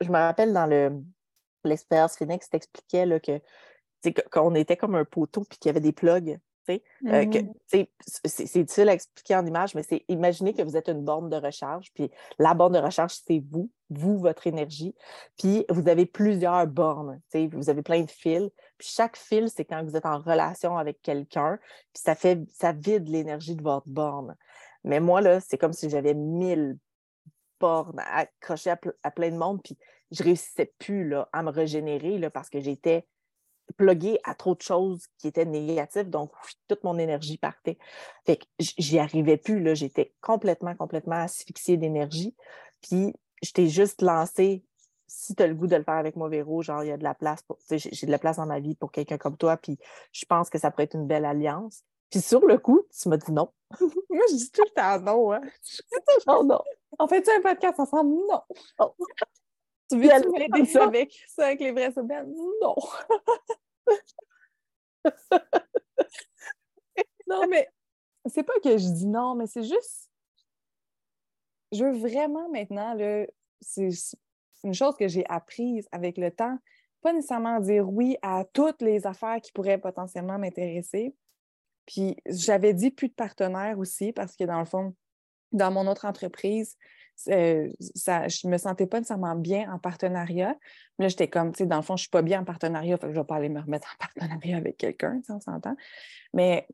[0.00, 1.02] Je me rappelle dans le
[1.64, 3.40] l'expérience Phoenix, t'expliquait que
[4.32, 6.38] qu'on était comme un poteau puis qu'il y avait des plugs
[6.70, 6.78] euh,
[7.24, 7.86] mm-hmm.
[8.24, 11.36] c'est difficile à expliquer en image, mais c'est imaginer que vous êtes une borne de
[11.36, 14.94] recharge, puis la borne de recharge, c'est vous, vous, votre énergie,
[15.36, 17.20] puis vous avez plusieurs bornes,
[17.52, 21.02] vous avez plein de fils, puis chaque fil, c'est quand vous êtes en relation avec
[21.02, 21.58] quelqu'un,
[21.92, 24.36] puis ça fait, ça vide l'énergie de votre borne.
[24.84, 26.76] Mais moi, là, c'est comme si j'avais mille
[27.60, 29.78] bornes accrochées à, à, plein de monde, puis
[30.10, 33.06] je réussissais plus là, à me régénérer là, parce que j'étais
[33.76, 36.30] plugué à trop de choses qui étaient négatives, donc
[36.68, 37.78] toute mon énergie partait.
[38.26, 42.34] Fait que j'y arrivais plus, là, j'étais complètement, complètement asphyxiée d'énergie.
[42.82, 44.62] Puis je t'ai juste lancé,
[45.06, 46.96] si tu as le goût de le faire avec moi, Véro, genre il y a
[46.96, 49.56] de la place, pour, j'ai de la place dans ma vie pour quelqu'un comme toi,
[49.56, 49.78] puis
[50.12, 51.82] je pense que ça pourrait être une belle alliance.
[52.10, 53.48] Puis sur le coup, tu m'as dit non.
[53.80, 55.32] moi, je dis tout le temps non.
[55.32, 55.40] Hein.
[55.64, 56.60] Je dis toujours non.
[56.98, 58.10] En fait, tu un podcast ensemble?
[58.28, 58.42] Non.
[58.78, 58.94] Oh.
[59.92, 60.84] Tu veux aider ça?
[60.84, 62.34] avec, ça avec les vrais sobaines?
[62.60, 62.74] Non.
[67.26, 67.68] non, mais
[68.26, 70.10] c'est pas que je dis non, mais c'est juste.
[71.72, 72.96] Je veux vraiment maintenant,
[73.60, 73.88] c'est
[74.64, 76.58] une chose que j'ai apprise avec le temps,
[77.00, 81.14] pas nécessairement dire oui à toutes les affaires qui pourraient potentiellement m'intéresser.
[81.86, 84.94] Puis j'avais dit plus de partenaires aussi parce que dans le fond,
[85.52, 86.76] dans mon autre entreprise,
[87.28, 90.56] euh, ça, je me sentais pas nécessairement bien en partenariat.
[90.98, 92.96] Mais là, j'étais comme, tu sais, dans le fond, je suis pas bien en partenariat,
[92.96, 95.76] fait que je vais pas aller me remettre en partenariat avec quelqu'un, on s'entend.
[96.32, 96.66] Mais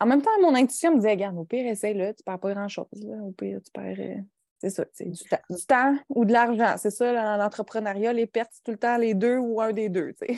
[0.00, 2.86] en même temps, mon intuition me disait, regarde, au pire, essaye-le, tu perds pas grand-chose.
[3.22, 4.00] Au pire, tu perds.
[4.00, 4.20] Euh,
[4.58, 5.38] c'est ça, du temps.
[5.50, 6.74] du temps ou de l'argent.
[6.76, 9.88] C'est ça, dans l'entrepreneuriat, les pertes, c'est tout le temps les deux ou un des
[9.88, 10.14] deux.
[10.20, 10.36] c'est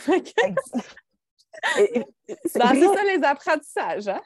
[2.59, 4.09] ça les apprentissages.
[4.09, 4.21] Hein?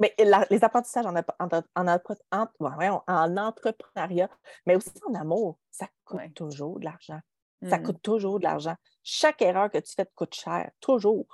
[0.00, 4.30] Mais les apprentissages en, en, entrepreneuriat,
[4.66, 7.20] mais aussi en amour, ça coûte toujours de l'argent.
[7.68, 7.82] Ça mmh.
[7.82, 8.74] coûte toujours de l'argent.
[9.02, 11.26] Chaque erreur que tu fais te coûte cher, toujours.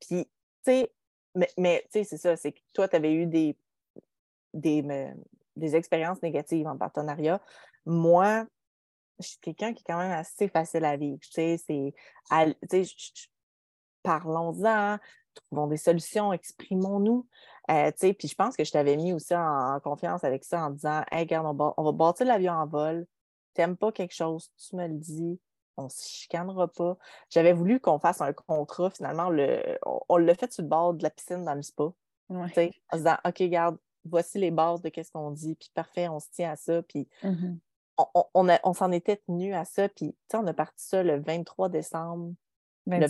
[0.00, 0.30] Puis, tu
[0.64, 0.92] sais,
[1.56, 3.56] mais, tu sais, c'est ça, c'est que toi, tu avais eu des,
[4.52, 5.14] des,
[5.54, 7.40] des expériences négatives en partenariat.
[7.86, 8.44] Moi,
[9.20, 11.20] je suis quelqu'un qui est quand même assez facile à vivre.
[11.20, 11.94] Tu sais, c'est,
[14.02, 14.98] parlons-en,
[15.34, 17.26] trouvons des solutions, exprimons-nous.
[17.70, 21.02] Euh, puis je pense que je t'avais mis aussi en, confiance avec ça en disant
[21.10, 23.06] Hey, regarde, on, va, bâtir l'avion en vol.
[23.54, 25.38] T'aimes pas quelque chose, tu me le dis,
[25.76, 26.96] on ne se chicanera pas.
[27.30, 29.60] J'avais voulu qu'on fasse un contrat, finalement, le,
[30.08, 31.92] on, l'a fait sur le bord de la piscine dans le spa.
[32.30, 36.20] En se disant OK, regarde, voici les bases de qu'est-ce qu'on dit, puis parfait, on
[36.20, 36.82] se tient à ça.
[36.82, 37.56] Puis mmh
[38.14, 42.32] on, on, s'en était tenu à ça, puis on a parti ça le 23 décembre.
[42.86, 43.06] Le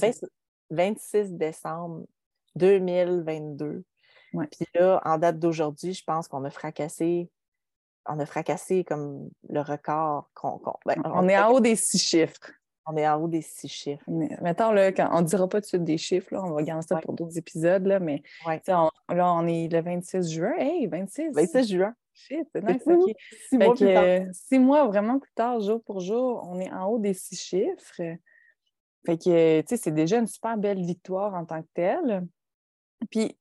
[0.71, 2.07] 26 décembre
[2.57, 3.85] 2022.
[4.33, 7.31] Puis là, en date d'aujourd'hui, je pense qu'on a fracassé,
[8.07, 10.31] on a fracassé comme le record.
[10.87, 12.53] Ben, on, est en haut des six chiffres.
[12.87, 14.05] On est en haut des six chiffres.
[14.09, 16.63] mettons, là, quand, on ne dira pas tout de suite des chiffres, là, on va
[16.63, 20.55] garder ça pour d'autres épisodes, là, mais là, on est le 26 juin.
[20.57, 21.33] Hey, 26!
[21.35, 21.95] 26 juin.
[22.15, 23.15] Shit, c'est nice, OK.
[23.49, 24.27] Six mois, plus tard.
[24.33, 28.01] six mois vraiment plus tard, jour pour jour, on est en haut des six chiffres.
[29.07, 32.27] Fait que, tu sais, c'est déjà une super belle victoire en tant que telle.
[33.11, 33.39] Puis,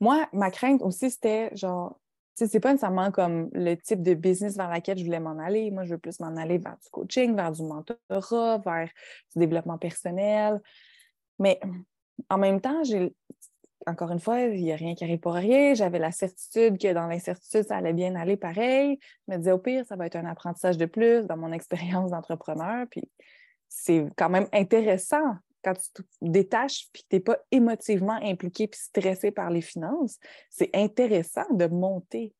[0.00, 1.98] moi, ma crainte aussi, c'était genre,
[2.36, 5.38] tu sais, c'est pas nécessairement comme le type de business vers lequel je voulais m'en
[5.38, 5.70] aller.
[5.70, 8.88] Moi, je veux plus m'en aller vers du coaching, vers du mentorat, vers
[9.32, 10.60] du développement personnel.
[11.38, 11.60] Mais
[12.28, 13.14] en même temps, j'ai
[13.86, 15.74] encore une fois, il n'y a rien qui arrive pour rien.
[15.74, 18.98] J'avais la certitude que dans l'incertitude, ça allait bien aller pareil.
[19.26, 22.10] Je me disais, au pire, ça va être un apprentissage de plus dans mon expérience
[22.10, 22.86] d'entrepreneur.
[22.90, 23.02] Puis
[23.68, 28.68] c'est quand même intéressant quand tu te détaches et que tu n'es pas émotivement impliqué
[28.68, 30.18] puis stressé par les finances,
[30.50, 32.34] c'est intéressant de monter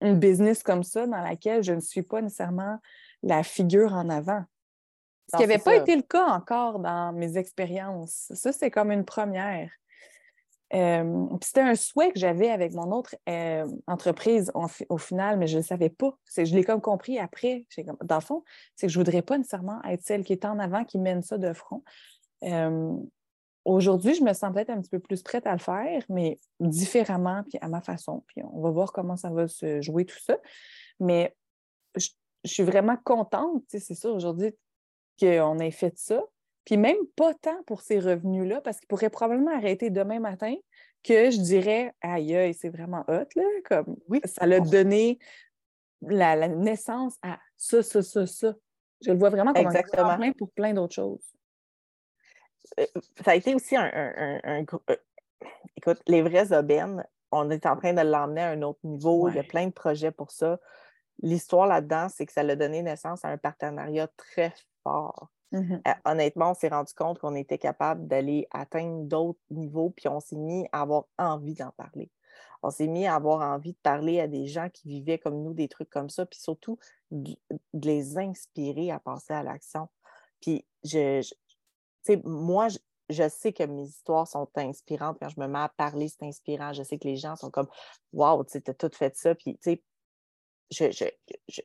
[0.00, 2.78] une business comme ça dans laquelle je ne suis pas nécessairement
[3.22, 4.44] la figure en avant.
[5.30, 8.32] Ce qui n'avait pas été le cas encore dans mes expériences.
[8.34, 9.70] Ça, c'est comme une première.
[10.74, 14.52] Euh, c'était un souhait que j'avais avec mon autre euh, entreprise
[14.88, 16.16] au final, mais je ne le savais pas.
[16.36, 17.66] Je l'ai comme compris après.
[17.74, 20.44] Comme, dans le fond, c'est que je ne voudrais pas nécessairement être celle qui est
[20.44, 21.82] en avant, qui mène ça de front.
[22.44, 22.96] Euh,
[23.64, 27.42] aujourd'hui, je me sens peut-être un petit peu plus prête à le faire, mais différemment,
[27.48, 28.24] puis à ma façon.
[28.28, 30.38] Puis on va voir comment ça va se jouer tout ça.
[31.00, 31.36] Mais
[31.96, 32.08] je,
[32.44, 34.54] suis vraiment contente, c'est ça aujourd'hui,
[35.20, 36.22] qu'on ait fait ça.
[36.64, 40.54] Puis même pas tant pour ces revenus-là, parce qu'il pourrait probablement arrêter demain matin
[41.02, 43.44] que je dirais aïe aïe, c'est vraiment hot, là.
[43.64, 45.18] Comme oui, ça l'a donné
[46.02, 48.54] la, naissance à ça, ça, ça, ça.
[49.04, 51.37] Je le vois vraiment comme un plein pour plein d'autres choses.
[52.78, 52.86] Euh,
[53.24, 54.96] ça a été aussi un, un, un, euh,
[55.76, 59.28] écoute, les vrais aubaines, on est en train de l'emmener à un autre niveau.
[59.28, 60.58] Il y a plein de projets pour ça.
[61.22, 65.28] L'histoire là-dedans, c'est que ça a donné naissance à un partenariat très fort.
[65.50, 65.80] Mhm.
[66.04, 70.36] honnêtement, on s'est rendu compte qu'on était capable d'aller atteindre d'autres niveaux, puis on s'est
[70.36, 72.10] mis à avoir envie d'en parler.
[72.62, 75.54] On s'est mis à avoir envie de parler à des gens qui vivaient comme nous
[75.54, 76.78] des trucs comme ça, puis surtout
[77.10, 77.34] de,
[77.72, 79.88] les inspirer à passer à l'action.
[80.42, 81.22] Puis, je,
[82.24, 82.68] moi,
[83.08, 85.18] je, sais que mes histoires sont inspirantes.
[85.20, 86.72] Quand je me mets à parler, c'est inspirant.
[86.72, 87.68] Je sais que les gens sont comme
[88.12, 89.34] Waouh, tu as tout fait ça.
[89.34, 89.82] Puis, sais,
[90.70, 90.90] je,
[91.48, 91.60] je,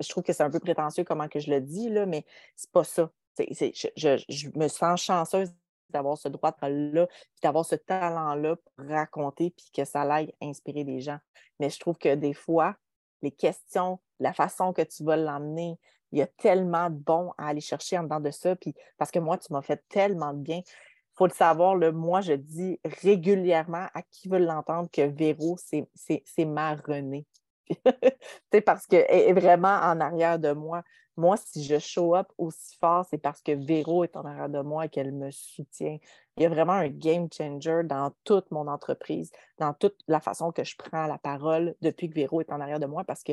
[0.00, 2.24] je trouve que c'est un peu prétentieux comment que je le dis, là, mais
[2.56, 3.10] c'est pas ça.
[3.38, 5.52] je, me sens chanceuse
[5.90, 7.06] d'avoir ce droit-là,
[7.42, 11.18] d'avoir ce talent-là pour raconter, puis que ça aille inspirer des gens.
[11.60, 12.76] Mais je trouve que des fois,
[13.20, 15.78] les questions, la façon que tu vas l'emmener,
[16.12, 19.10] il y a tellement de bon à aller chercher en dedans de ça, puis parce
[19.10, 20.58] que moi, tu m'as fait tellement de bien.
[20.58, 26.44] Il faut le savoir, moi, je dis régulièrement à qui veut l'entendre que Véro, c'est
[26.44, 27.26] ma Renée.
[28.66, 30.82] parce qu'elle est vraiment en arrière de moi.
[31.16, 34.60] Moi, si je show up aussi fort, c'est parce que Véro est en arrière de
[34.60, 35.98] moi et qu'elle me soutient.
[36.36, 40.52] Il y a vraiment un game changer dans toute mon entreprise, dans toute la façon
[40.52, 43.32] que je prends la parole depuis que Véro est en arrière de moi, parce que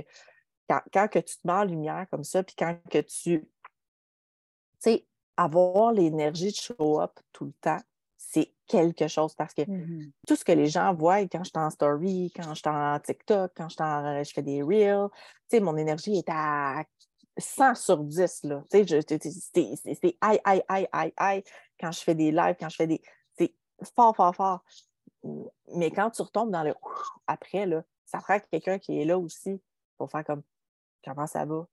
[0.69, 3.47] quand, que tu te mets en lumière comme ça, puis quand que tu, tu
[4.79, 5.05] sais,
[5.36, 7.82] avoir l'énergie de show up tout le temps,
[8.17, 11.58] c'est quelque chose parce que mmh tout ce que les gens voient quand je suis
[11.58, 15.08] en story, quand je suis en TikTok, quand je, en, je fais des reels,
[15.53, 16.84] mon énergie est à
[17.38, 18.43] 100 sur 10.
[18.43, 18.63] Là.
[18.69, 18.84] C'est
[20.21, 21.43] aïe, aïe, aïe, aïe, aïe.
[21.79, 23.01] Quand je fais des lives, quand je fais des.
[23.38, 23.53] C'est
[23.95, 24.63] fort, fort, fort.
[25.75, 26.75] Mais quand tu retombes dans le
[27.27, 29.62] après, là, ça prend quelqu'un qui est là aussi
[29.97, 30.43] pour faire comme
[31.03, 31.67] comment ça va?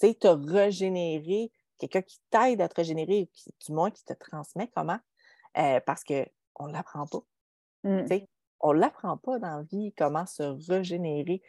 [0.00, 3.30] Tu sais, te régénérer, quelqu'un qui t'aide à te régénérer,
[3.66, 4.98] du moins qui te transmet comment.
[5.56, 7.22] Euh, parce qu'on ne l'apprend pas.
[7.84, 8.06] Mmh.
[8.60, 11.42] On ne l'apprend pas dans la vie, comment se régénérer.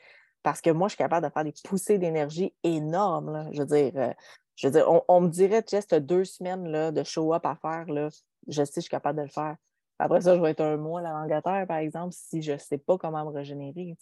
[0.44, 3.50] Parce que moi, je suis capable de faire des poussées d'énergie énormes.
[3.52, 4.14] Je veux dire, euh,
[4.56, 7.86] je veux dire on, me dirait, tu sais, deux semaines là, de show-up à faire,
[7.88, 8.10] là,
[8.48, 9.56] je sais que je suis capable de le faire.
[9.98, 12.78] Après ça, je vais être un mois la langue par exemple, si je ne sais
[12.78, 13.96] pas comment me régénérer.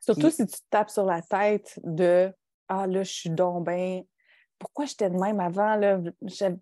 [0.00, 2.32] Surtout si tu te tapes sur la tête de
[2.74, 4.02] Ah là, je suis donc bien
[4.58, 5.76] pourquoi j'étais de même avant?
[5.76, 6.00] Là?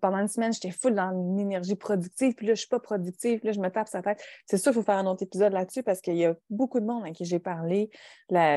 [0.01, 3.39] Pendant une semaine, j'étais full dans l'énergie productive, puis là, je ne suis pas productive,
[3.39, 4.21] puis là, je me tape sa tête.
[4.45, 6.85] C'est sûr, il faut faire un autre épisode là-dessus parce qu'il y a beaucoup de
[6.85, 7.89] monde à qui j'ai parlé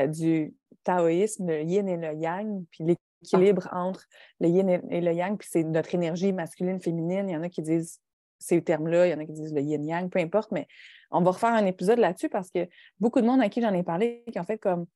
[0.09, 4.05] du taoïsme, le yin et le yang, puis l'équilibre entre
[4.41, 7.29] le yin et le yang, puis c'est notre énergie masculine, féminine.
[7.29, 8.01] Il y en a qui disent
[8.37, 10.67] ces termes-là, il y en a qui disent le yin-yang, peu importe, mais
[11.09, 12.67] on va refaire un épisode là-dessus parce que
[12.99, 14.87] beaucoup de monde à qui j'en ai parlé qui ont fait comme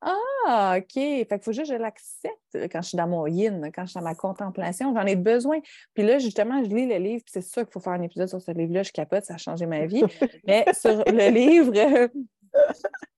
[0.00, 0.14] ah,
[0.46, 0.94] OK.
[0.94, 3.90] Fait qu'il faut juste que je l'accepte quand je suis dans mon yin, quand je
[3.90, 4.94] suis dans ma contemplation.
[4.94, 5.58] J'en ai besoin.
[5.94, 8.28] Puis là, justement, je lis le livre, puis c'est sûr qu'il faut faire un épisode
[8.28, 8.82] sur ce livre-là.
[8.82, 10.04] Je capote, ça a changé ma vie.
[10.46, 11.72] Mais sur le livre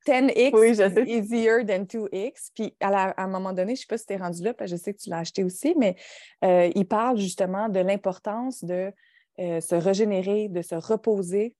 [0.06, 2.50] 10X Easier than 2X.
[2.54, 4.70] Puis à, un moment donné, je ne sais pas si tu es rendu là, parce
[4.70, 5.96] que je sais que tu l'as acheté aussi, mais
[6.44, 8.92] euh, il parle justement de l'importance de
[9.38, 11.54] euh, se régénérer, de se reposer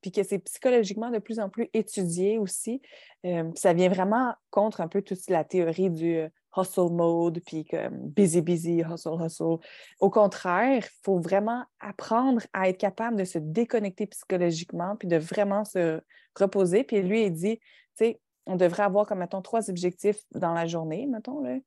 [0.00, 2.80] puis que c'est psychologiquement de plus en plus étudié aussi.
[3.24, 7.64] Euh, ça vient vraiment contre un peu toute la théorie du euh, hustle mode, puis
[7.64, 9.58] comme busy, busy, hustle, hustle.
[10.00, 15.16] Au contraire, il faut vraiment apprendre à être capable de se déconnecter psychologiquement, puis de
[15.16, 16.00] vraiment se
[16.38, 16.84] reposer.
[16.84, 17.64] Puis lui, il dit, tu
[17.96, 21.40] sais, on devrait avoir comme, mettons, trois objectifs dans la journée, mettons.
[21.42, 21.58] Là.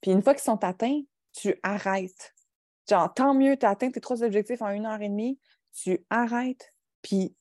[0.00, 1.00] Puis une fois qu'ils sont atteints,
[1.32, 2.34] tu arrêtes.
[2.88, 5.38] Genre, tant mieux, tu as atteint tes trois objectifs en une heure et demie,
[5.72, 7.34] tu arrêtes, puis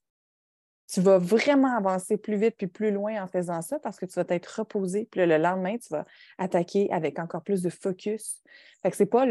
[0.87, 4.13] tu vas vraiment avancer plus vite puis plus loin en faisant ça parce que tu
[4.13, 5.07] vas t'être reposé.
[5.11, 6.05] Puis le lendemain, tu vas
[6.37, 8.41] attaquer avec encore plus de focus.
[8.81, 9.25] Fait que c'est pas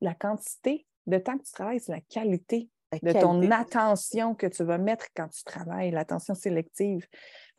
[0.00, 2.70] la quantité de temps que tu travailles, c'est la qualité
[3.02, 7.06] de ton attention que tu vas mettre quand tu travailles, l'attention sélective.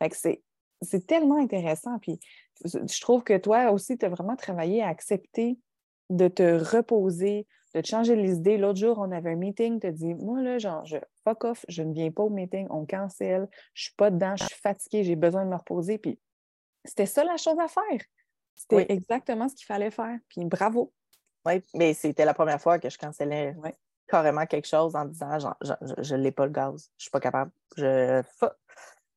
[0.00, 0.42] Fait que c'est,
[0.82, 1.98] c'est tellement intéressant.
[2.00, 2.18] Puis
[2.64, 5.58] je trouve que toi aussi, tu as vraiment travaillé à accepter
[6.10, 8.56] de te reposer, de te changer les idées.
[8.56, 11.64] L'autre jour, on avait un meeting, tu as dit Moi, là, genre, je fuck off,
[11.68, 15.04] je ne viens pas au meeting, on cancelle, je suis pas dedans, je suis fatiguée,
[15.04, 15.98] j'ai besoin de me reposer.
[15.98, 16.18] Puis
[16.84, 18.00] c'était ça la chose à faire.
[18.54, 20.18] C'était exactement ce qu'il fallait faire.
[20.28, 20.92] Puis bravo.
[21.44, 23.54] Oui, mais c'était la première fois que je cancellais
[24.08, 25.56] carrément quelque chose en disant genre,
[25.98, 27.50] je ne l'ai pas le gaz, je ne suis pas capable.
[27.76, 28.22] Je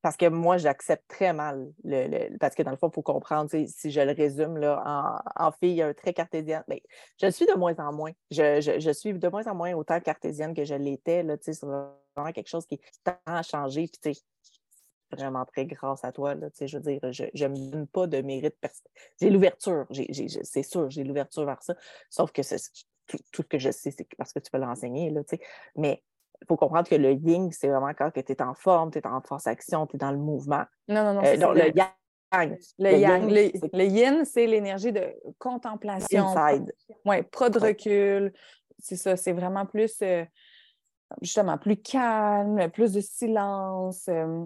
[0.02, 3.50] parce que moi, j'accepte très mal le, Parce que dans le fond, il faut comprendre,
[3.50, 4.82] si je le résume là,
[5.36, 8.12] en, en fille très cartésienne, mais ben, je le suis de moins en moins.
[8.30, 11.24] Je, suis de moins en moins autant cartésienne que je l'étais.
[11.42, 13.90] C'est vraiment quelque chose qui, tend à changer.
[14.02, 14.22] Puis,
[15.12, 16.34] vraiment très grâce à toi.
[16.60, 18.56] Je veux dire, je ne me donne pas de mérite.
[19.20, 21.74] J'ai l'ouverture, c'est sûr, j'ai l'ouverture vers ça.
[22.08, 22.42] Sauf que
[23.06, 25.12] tout, tout, ce que je sais, c'est parce que tu peux l'enseigner.
[25.76, 26.02] Mais
[26.42, 29.06] il faut comprendre que le yin, c'est vraiment quand tu es en forme, tu es
[29.06, 30.64] en force action, tu es dans le mouvement.
[30.88, 31.20] Non, non, non.
[31.24, 33.30] Euh, ça, le yang, le le yang.
[33.30, 36.26] yang, Le, yin, c'est l'énergie de contemplation.
[36.28, 36.72] inside.
[37.04, 38.32] Oui, pas de recul.
[38.78, 40.24] C'est ça, c'est vraiment plus, euh,
[41.20, 44.06] justement, plus calme, plus de silence.
[44.08, 44.44] euh,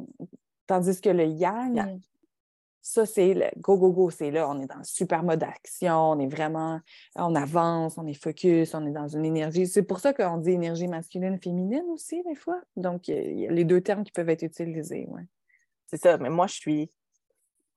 [0.67, 2.01] tandis que le yang.
[2.87, 4.11] Ça, c'est le go, go, go.
[4.11, 6.81] C'est là, on est dans le super mode action, on est vraiment,
[7.17, 9.67] on avance, on est focus, on est dans une énergie.
[9.67, 12.61] C'est pour ça qu'on dit énergie masculine, féminine aussi, des fois.
[12.77, 15.07] Donc, il y a- les deux termes qui peuvent être utilisés.
[15.09, 15.23] Ouais.
[15.87, 16.91] C'est ça, mais moi, je suis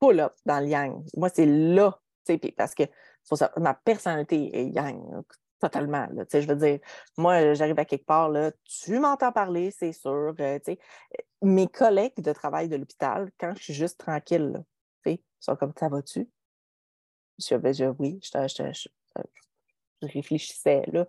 [0.03, 1.01] full up dans le yang.
[1.15, 1.97] Moi, c'est là,
[2.57, 2.83] parce que
[3.23, 5.01] faut ça- ma personnalité est yang,
[5.61, 6.05] totalement.
[6.11, 6.79] là, je veux dire,
[7.17, 10.35] moi, j'arrive à quelque part, là, tu m'entends parler, c'est sûr.
[10.37, 10.59] euh.
[11.41, 14.61] Mes collègues de travail de l'hôpital, quand je suis juste tranquille,
[15.41, 16.29] ils sont comme ça va-tu?
[17.39, 18.89] Je, ben, je- oui, je, je- je-
[20.01, 21.05] je réfléchissais, là.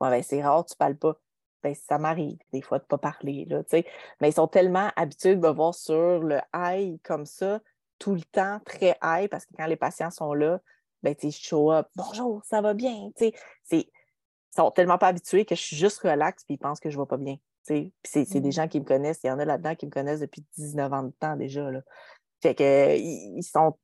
[0.00, 1.20] Ben, c'est rare, tu parles pas.
[1.62, 3.86] Ben, ça m'arrive des fois de ne pas parler, là, tu sais.
[4.20, 7.60] Mais ils sont tellement habitués de me voir sur le high comme ça,
[7.98, 10.60] tout le temps, très high, parce que quand les patients sont là,
[11.02, 11.88] ben, tu sais, je show up.
[11.96, 13.32] Bonjour, ça va bien, tu sais.
[13.64, 13.88] C'est-
[14.52, 16.96] Ils sont tellement pas habitués que je suis juste relax puis ils pensent que je
[16.96, 17.36] ne vais pas bien.
[17.64, 18.52] c'est c'est des Mhm.
[18.52, 19.20] gens qui me connaissent.
[19.24, 21.70] Il y en a là-dedans qui me connaissent depuis 19 ans de temps déjà.
[21.70, 21.82] Là.
[22.42, 23.76] Fait que ils sont.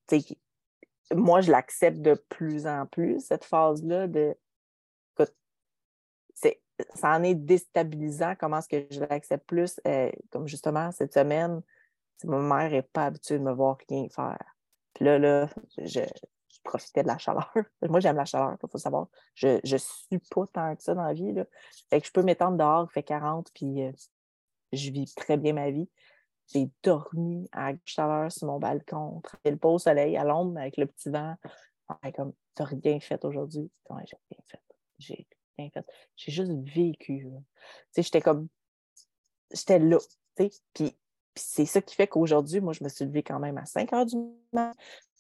[1.15, 4.35] Moi, je l'accepte de plus en plus, cette phase-là de.
[5.19, 5.35] écoute,
[6.35, 6.61] c'est-
[6.95, 9.81] ça en est déstabilisant comment est-ce que je l'accepte plus.
[9.87, 11.63] euh, comme justement cette semaine,
[12.25, 14.57] ma mère n'est pas habituée de me voir rien faire.
[14.95, 17.53] Puis là, là, je, je profitais de la chaleur.
[17.83, 19.09] Moi, j'aime la chaleur, il faut savoir.
[19.35, 21.33] Je ne suis pas tant que ça dans la vie.
[21.33, 21.45] Là.
[21.91, 23.93] Fait que je peux m'étendre dehors, il fait 40, puis euh,
[24.73, 25.89] je vis très bien ma vie.
[26.53, 30.77] J'ai dormi à la chaleur sur mon balcon, tranquille, pas au soleil, à l'ombre, avec
[30.77, 31.35] le petit vent.
[32.15, 33.71] Comme, t'as rien fait aujourd'hui.
[34.07, 34.61] J'ai rien fait.
[34.99, 35.27] J'ai
[35.59, 35.87] rien fait.
[36.17, 37.27] J'ai juste vécu.
[37.97, 38.49] j'étais comme.
[39.53, 39.99] J'étais là.
[40.37, 40.97] puis
[41.37, 44.07] c'est ça qui fait qu'aujourd'hui, moi, je me suis levée quand même à 5 heures
[44.07, 44.17] du
[44.53, 44.73] matin.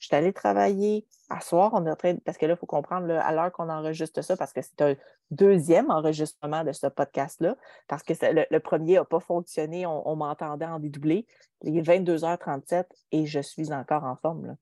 [0.05, 1.07] Je suis allée travailler.
[1.31, 2.15] À soir, on est en train.
[2.27, 4.83] Parce que là, il faut comprendre, là, à l'heure qu'on enregistre ça, parce que c'est
[4.83, 4.95] un
[5.31, 7.57] deuxième enregistrement de ce podcast-là,
[7.89, 9.87] parce que ça- le, le premier n'a pas fonctionné.
[9.87, 11.27] On, on m'entendait en dédoublé.
[11.63, 14.45] Il est 22h37 et je suis encore en forme.
[14.45, 14.55] Là.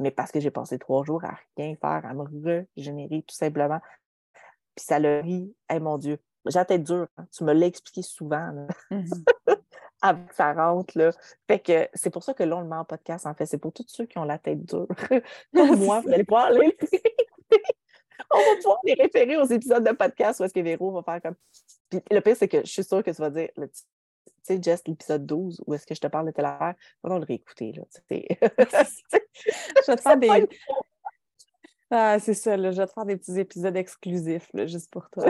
[0.00, 2.24] Mais parce que j'ai passé trois jours à rien faire, à me
[2.76, 3.78] régénérer tout simplement.
[4.74, 5.54] Puis ça le rit.
[5.68, 7.06] Hey, mon Dieu, j'ai la tête dure.
[7.16, 7.26] hein.
[7.30, 8.66] Tu me l'as expliqué souvent.
[10.02, 10.96] avant que ça rentre.
[10.96, 11.12] Là.
[11.46, 13.46] Fait que c'est pour ça que là, on le met en podcast, en fait.
[13.46, 14.86] C'est pour tous ceux qui ont la tête dure.
[15.54, 16.76] Comme moi, vous allez pouvoir les.
[18.32, 21.20] On va pouvoir les référer aux épisodes de podcast où est-ce que Véro va faire
[21.20, 21.34] comme.
[21.88, 23.82] Puis le pire, c'est que je suis sûre que tu vas dire, le- tu
[24.44, 27.20] sais, Jess, l'épisode 12, où est-ce que je te parle de telle affaire, va donc
[27.20, 27.72] le réécouter.
[27.72, 28.38] Là, tu sais.
[28.40, 30.48] Je vais te faire des.
[31.90, 35.10] Ah, c'est ça, là, je vais te faire des petits épisodes exclusifs, là, juste pour
[35.10, 35.24] toi.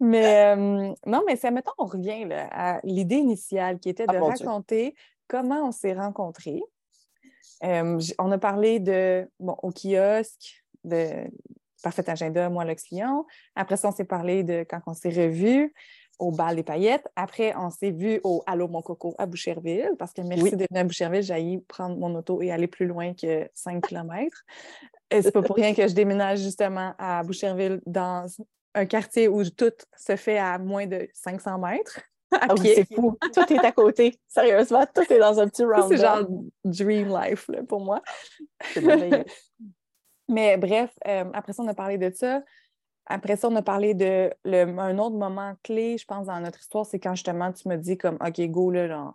[0.00, 4.12] Mais euh, non, mais ça, mettons, on revient là, à l'idée initiale qui était Ah,
[4.14, 4.94] de raconter
[5.28, 6.62] comment on s'est rencontrés.
[7.64, 11.08] Euh, on a parlé de, bon, au kiosque, de
[11.82, 13.26] Parfait Agenda, moi, Lex Lyon.
[13.54, 15.72] Après ça, on s'est parlé de quand on s'est revus
[16.18, 17.06] au bal des paillettes.
[17.16, 20.56] Après, on s'est vu au Allô mon coco à Boucherville, parce que merci Oui.
[20.56, 21.22] d'être venu à Boucherville.
[21.22, 24.44] J'ai prendre mon auto et aller plus loin que 5 km.
[25.10, 28.26] Et c'est pas pour rien que je déménage justement à Boucherville dans
[28.76, 32.94] un quartier où tout se fait à moins de 500 mètres à Ah oui, c'est
[32.94, 33.16] fou.
[33.32, 34.18] Tout est à côté.
[34.28, 35.88] Sérieusement, tout est dans un petit round.
[35.88, 36.26] c'est genre
[36.64, 38.02] dream life là, pour moi.
[38.72, 39.24] C'est merveilleux.
[40.28, 42.42] Mais bref, euh, après ça, on a parlé de ça.
[43.06, 46.58] Après ça, on a parlé de le- un autre moment clé, je pense, dans notre
[46.60, 49.14] histoire, c'est quand justement tu me dis comme OK, go, là, genre,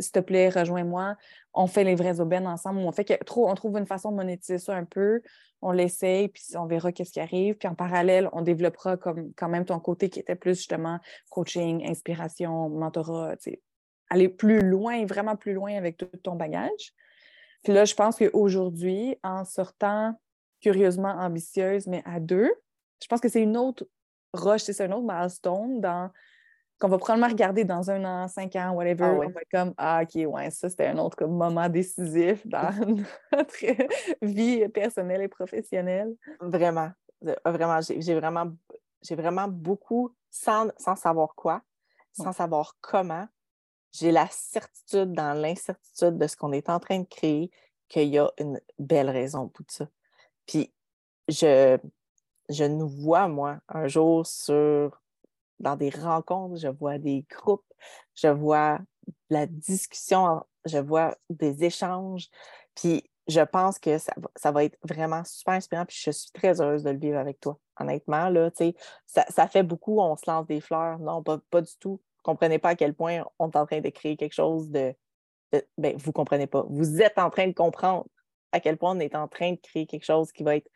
[0.00, 1.16] s'il te plaît, rejoins-moi.
[1.54, 2.80] On fait les vraies aubaines ensemble.
[2.80, 5.22] On fait que, on trouve une façon de monétiser ça un peu.
[5.62, 7.56] On l'essaye, puis on verra qu'est-ce qui arrive.
[7.56, 10.98] Puis en parallèle, on développera comme quand même ton côté qui était plus justement
[11.30, 13.34] coaching, inspiration, mentorat,
[14.08, 16.94] aller plus loin, vraiment plus loin avec tout ton bagage.
[17.62, 20.14] Puis là, je pense qu'aujourd'hui, en sortant
[20.60, 22.50] curieusement ambitieuse, mais à deux,
[23.02, 23.86] je pense que c'est une autre
[24.32, 26.10] roche, c'est un autre milestone dans
[26.80, 29.04] qu'on va probablement regarder dans un an, cinq ans, whatever.
[29.04, 29.26] Ah ouais.
[29.26, 32.70] On va être comme Ah, OK, ouais, ça, c'était un autre comme, moment décisif dans
[33.32, 33.56] notre
[34.22, 36.14] vie personnelle et professionnelle.
[36.40, 36.90] Vraiment.
[37.26, 38.50] Euh, Vraiment, j'ai vraiment,
[39.02, 41.62] j'ai vraiment beaucoup, sans, sans savoir quoi,
[42.12, 42.32] sans Ouais.
[42.32, 43.26] savoir comment,
[43.92, 47.50] j'ai la certitude dans l'incertitude de ce qu'on est en train de créer
[47.88, 49.86] qu'il y a une belle raison pour ça.
[50.46, 50.72] Puis,
[51.28, 51.76] je,
[52.48, 55.02] je nous vois, moi, un jour sur,
[55.60, 57.64] dans des rencontres, je vois des groupes,
[58.14, 58.78] je vois
[59.30, 62.28] la discussion, je vois des échanges,
[62.74, 64.12] puis je pense que ça,
[64.50, 65.86] va- être vraiment super inspirant.
[65.86, 67.58] Puis je suis très heureuse de le vivre avec toi.
[67.78, 68.50] Honnêtement, là,
[69.06, 70.98] ça, ça fait beaucoup, on se lance des fleurs.
[70.98, 71.92] Non, pas, du tout.
[71.92, 74.68] Vous ne comprenez pas à quel point on est en train de créer quelque chose
[74.70, 74.94] de.
[75.52, 76.66] de- ben, vous ne comprenez pas.
[76.68, 78.06] Vous êtes en train de comprendre
[78.52, 80.70] à quel point on est en train de créer quelque chose qui va être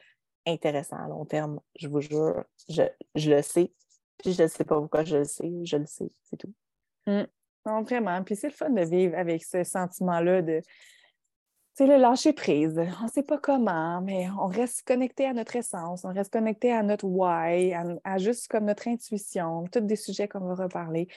[0.47, 1.61] intéressant à long terme.
[1.77, 3.73] Je vous jure, je le sais.
[4.19, 5.51] Puis je ne sais pas pourquoi je le sais.
[5.65, 6.53] Je le sais, c'est tout.
[7.07, 8.23] Non, vraiment.
[8.23, 10.63] Puis c'est le fun de vivre avec ce sentiment-là de,
[11.77, 12.81] tu le lâcher prise.
[13.01, 16.73] On ne sait pas comment, mais on reste connecté à notre essence, on reste connecté
[16.73, 21.09] à notre why, à, juste comme notre intuition, tous des sujets qu'on va reparler.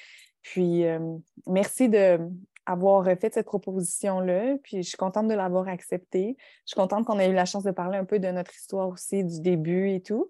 [0.41, 4.57] Puis euh, merci d'avoir fait cette proposition-là.
[4.63, 6.37] Puis je suis contente de l'avoir acceptée.
[6.65, 8.89] Je suis contente qu'on ait eu la chance de parler un peu de notre histoire
[8.89, 10.29] aussi, du début et tout.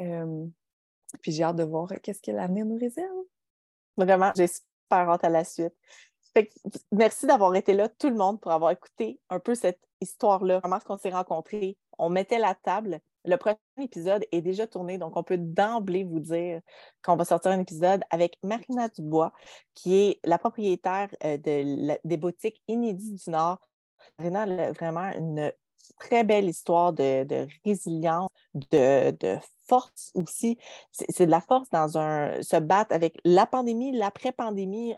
[0.00, 0.44] Euh,
[1.20, 3.24] puis j'ai hâte de voir qu'est-ce que l'avenir nous réserve.
[3.96, 5.74] Vraiment, j'ai super hâte à la suite.
[6.92, 10.60] Merci d'avoir été là, tout le monde, pour avoir écouté un peu cette histoire-là.
[10.62, 11.76] Comment est-ce qu'on s'est rencontrés?
[11.98, 13.00] On mettait la table.
[13.24, 16.60] Le prochain épisode est déjà tourné, donc on peut d'emblée vous dire
[17.04, 19.32] qu'on va sortir un épisode avec Marina Dubois,
[19.74, 23.60] qui est la propriétaire euh, de des boutiques Inédits du Nord.
[24.18, 25.52] Marina a vraiment une
[25.98, 30.58] très belle histoire de, de résilience, de, de force aussi.
[30.90, 34.94] C'est de la force dans un se battre avec la pandémie, l'après-pandémie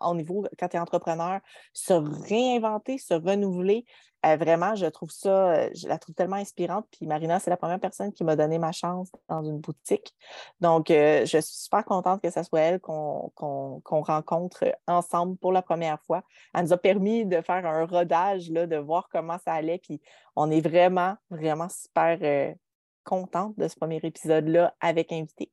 [0.00, 1.40] au niveau quand tu es entrepreneur,
[1.72, 3.84] se réinventer, se renouveler.
[4.26, 6.86] Euh, vraiment, je trouve ça, euh, je la trouve tellement inspirante.
[6.90, 10.12] Puis Marina, c'est la première personne qui m'a donné ma chance dans une boutique.
[10.60, 15.36] Donc, euh, je suis super contente que ce soit elle qu'on qu'on- qu'on rencontre ensemble
[15.36, 16.22] pour la première fois.
[16.52, 19.78] Elle nous a permis de faire un rodage, là, de voir comment ça allait.
[19.78, 20.00] Puis
[20.34, 22.52] on est vraiment, vraiment super euh,
[23.08, 25.50] contente de ce premier épisode-là avec invité.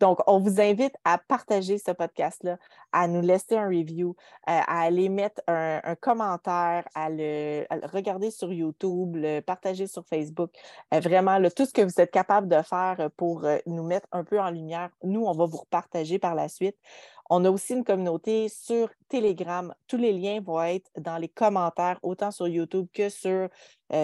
[0.00, 2.58] Donc, on vous invite à partager ce podcast-là,
[2.92, 4.16] à nous laisser un review,
[4.48, 10.50] euh, à aller mettre un, commentaire, à le, regarder sur YouTube, le partager sur Facebook.
[10.92, 14.24] Euh, vraiment, tout ce que vous êtes capable de faire pour euh, nous mettre un
[14.24, 16.76] peu en lumière, nous, on va vous repartager par la suite.
[17.30, 19.74] On a aussi une communauté sur Telegram.
[19.86, 23.48] Tous les liens vont être dans les commentaires, autant sur YouTube que sur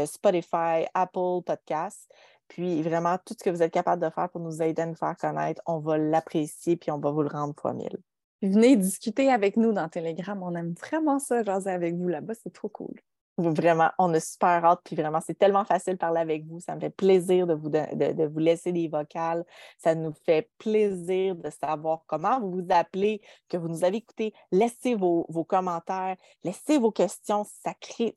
[0.07, 2.11] Spotify, Apple Podcasts.
[2.51, 4.97] Puis vraiment, tout ce que vous êtes capable de faire pour nous aider à nous
[4.97, 7.97] faire connaître, on va l'apprécier puis on va vous le rendre fois mille.
[8.43, 10.43] Venez discuter avec nous dans Telegram.
[10.43, 12.35] On aime vraiment ça, jaser avec vous là-bas.
[12.35, 12.95] C'est trop cool.
[13.41, 16.61] Vraiment, on a super hâte, puis vraiment, c'est tellement facile de parler avec vous.
[16.61, 19.45] Ça me fait plaisir de vous, de, de- de vous laisser des vocales.
[19.79, 24.35] Ça nous fait plaisir de savoir comment vous vous appelez, que vous nous avez écouté.
[24.53, 27.45] Laissez vos, vos commentaires, laissez vos questions.
[27.65, 28.15] Ça crée,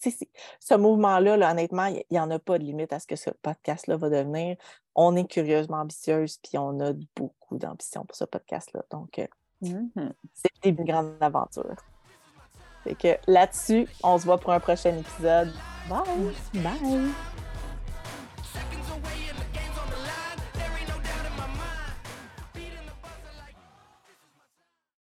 [0.60, 3.30] ce mouvement-là, là, honnêtement, il n'y en a pas de limite à ce que ce
[3.42, 4.58] podcast-là va devenir.
[4.96, 8.84] On est curieusement ambitieuse, puis on a beaucoup d'ambition pour ce podcast-là.
[8.92, 9.28] Donc, euh,
[9.62, 10.14] Mhm.
[10.34, 11.76] c'est d'une grande aventure.
[12.84, 15.54] Fait que là-dessus, on se voit pour un prochain épisode.
[15.90, 16.62] Bye!
[16.62, 17.12] Bye!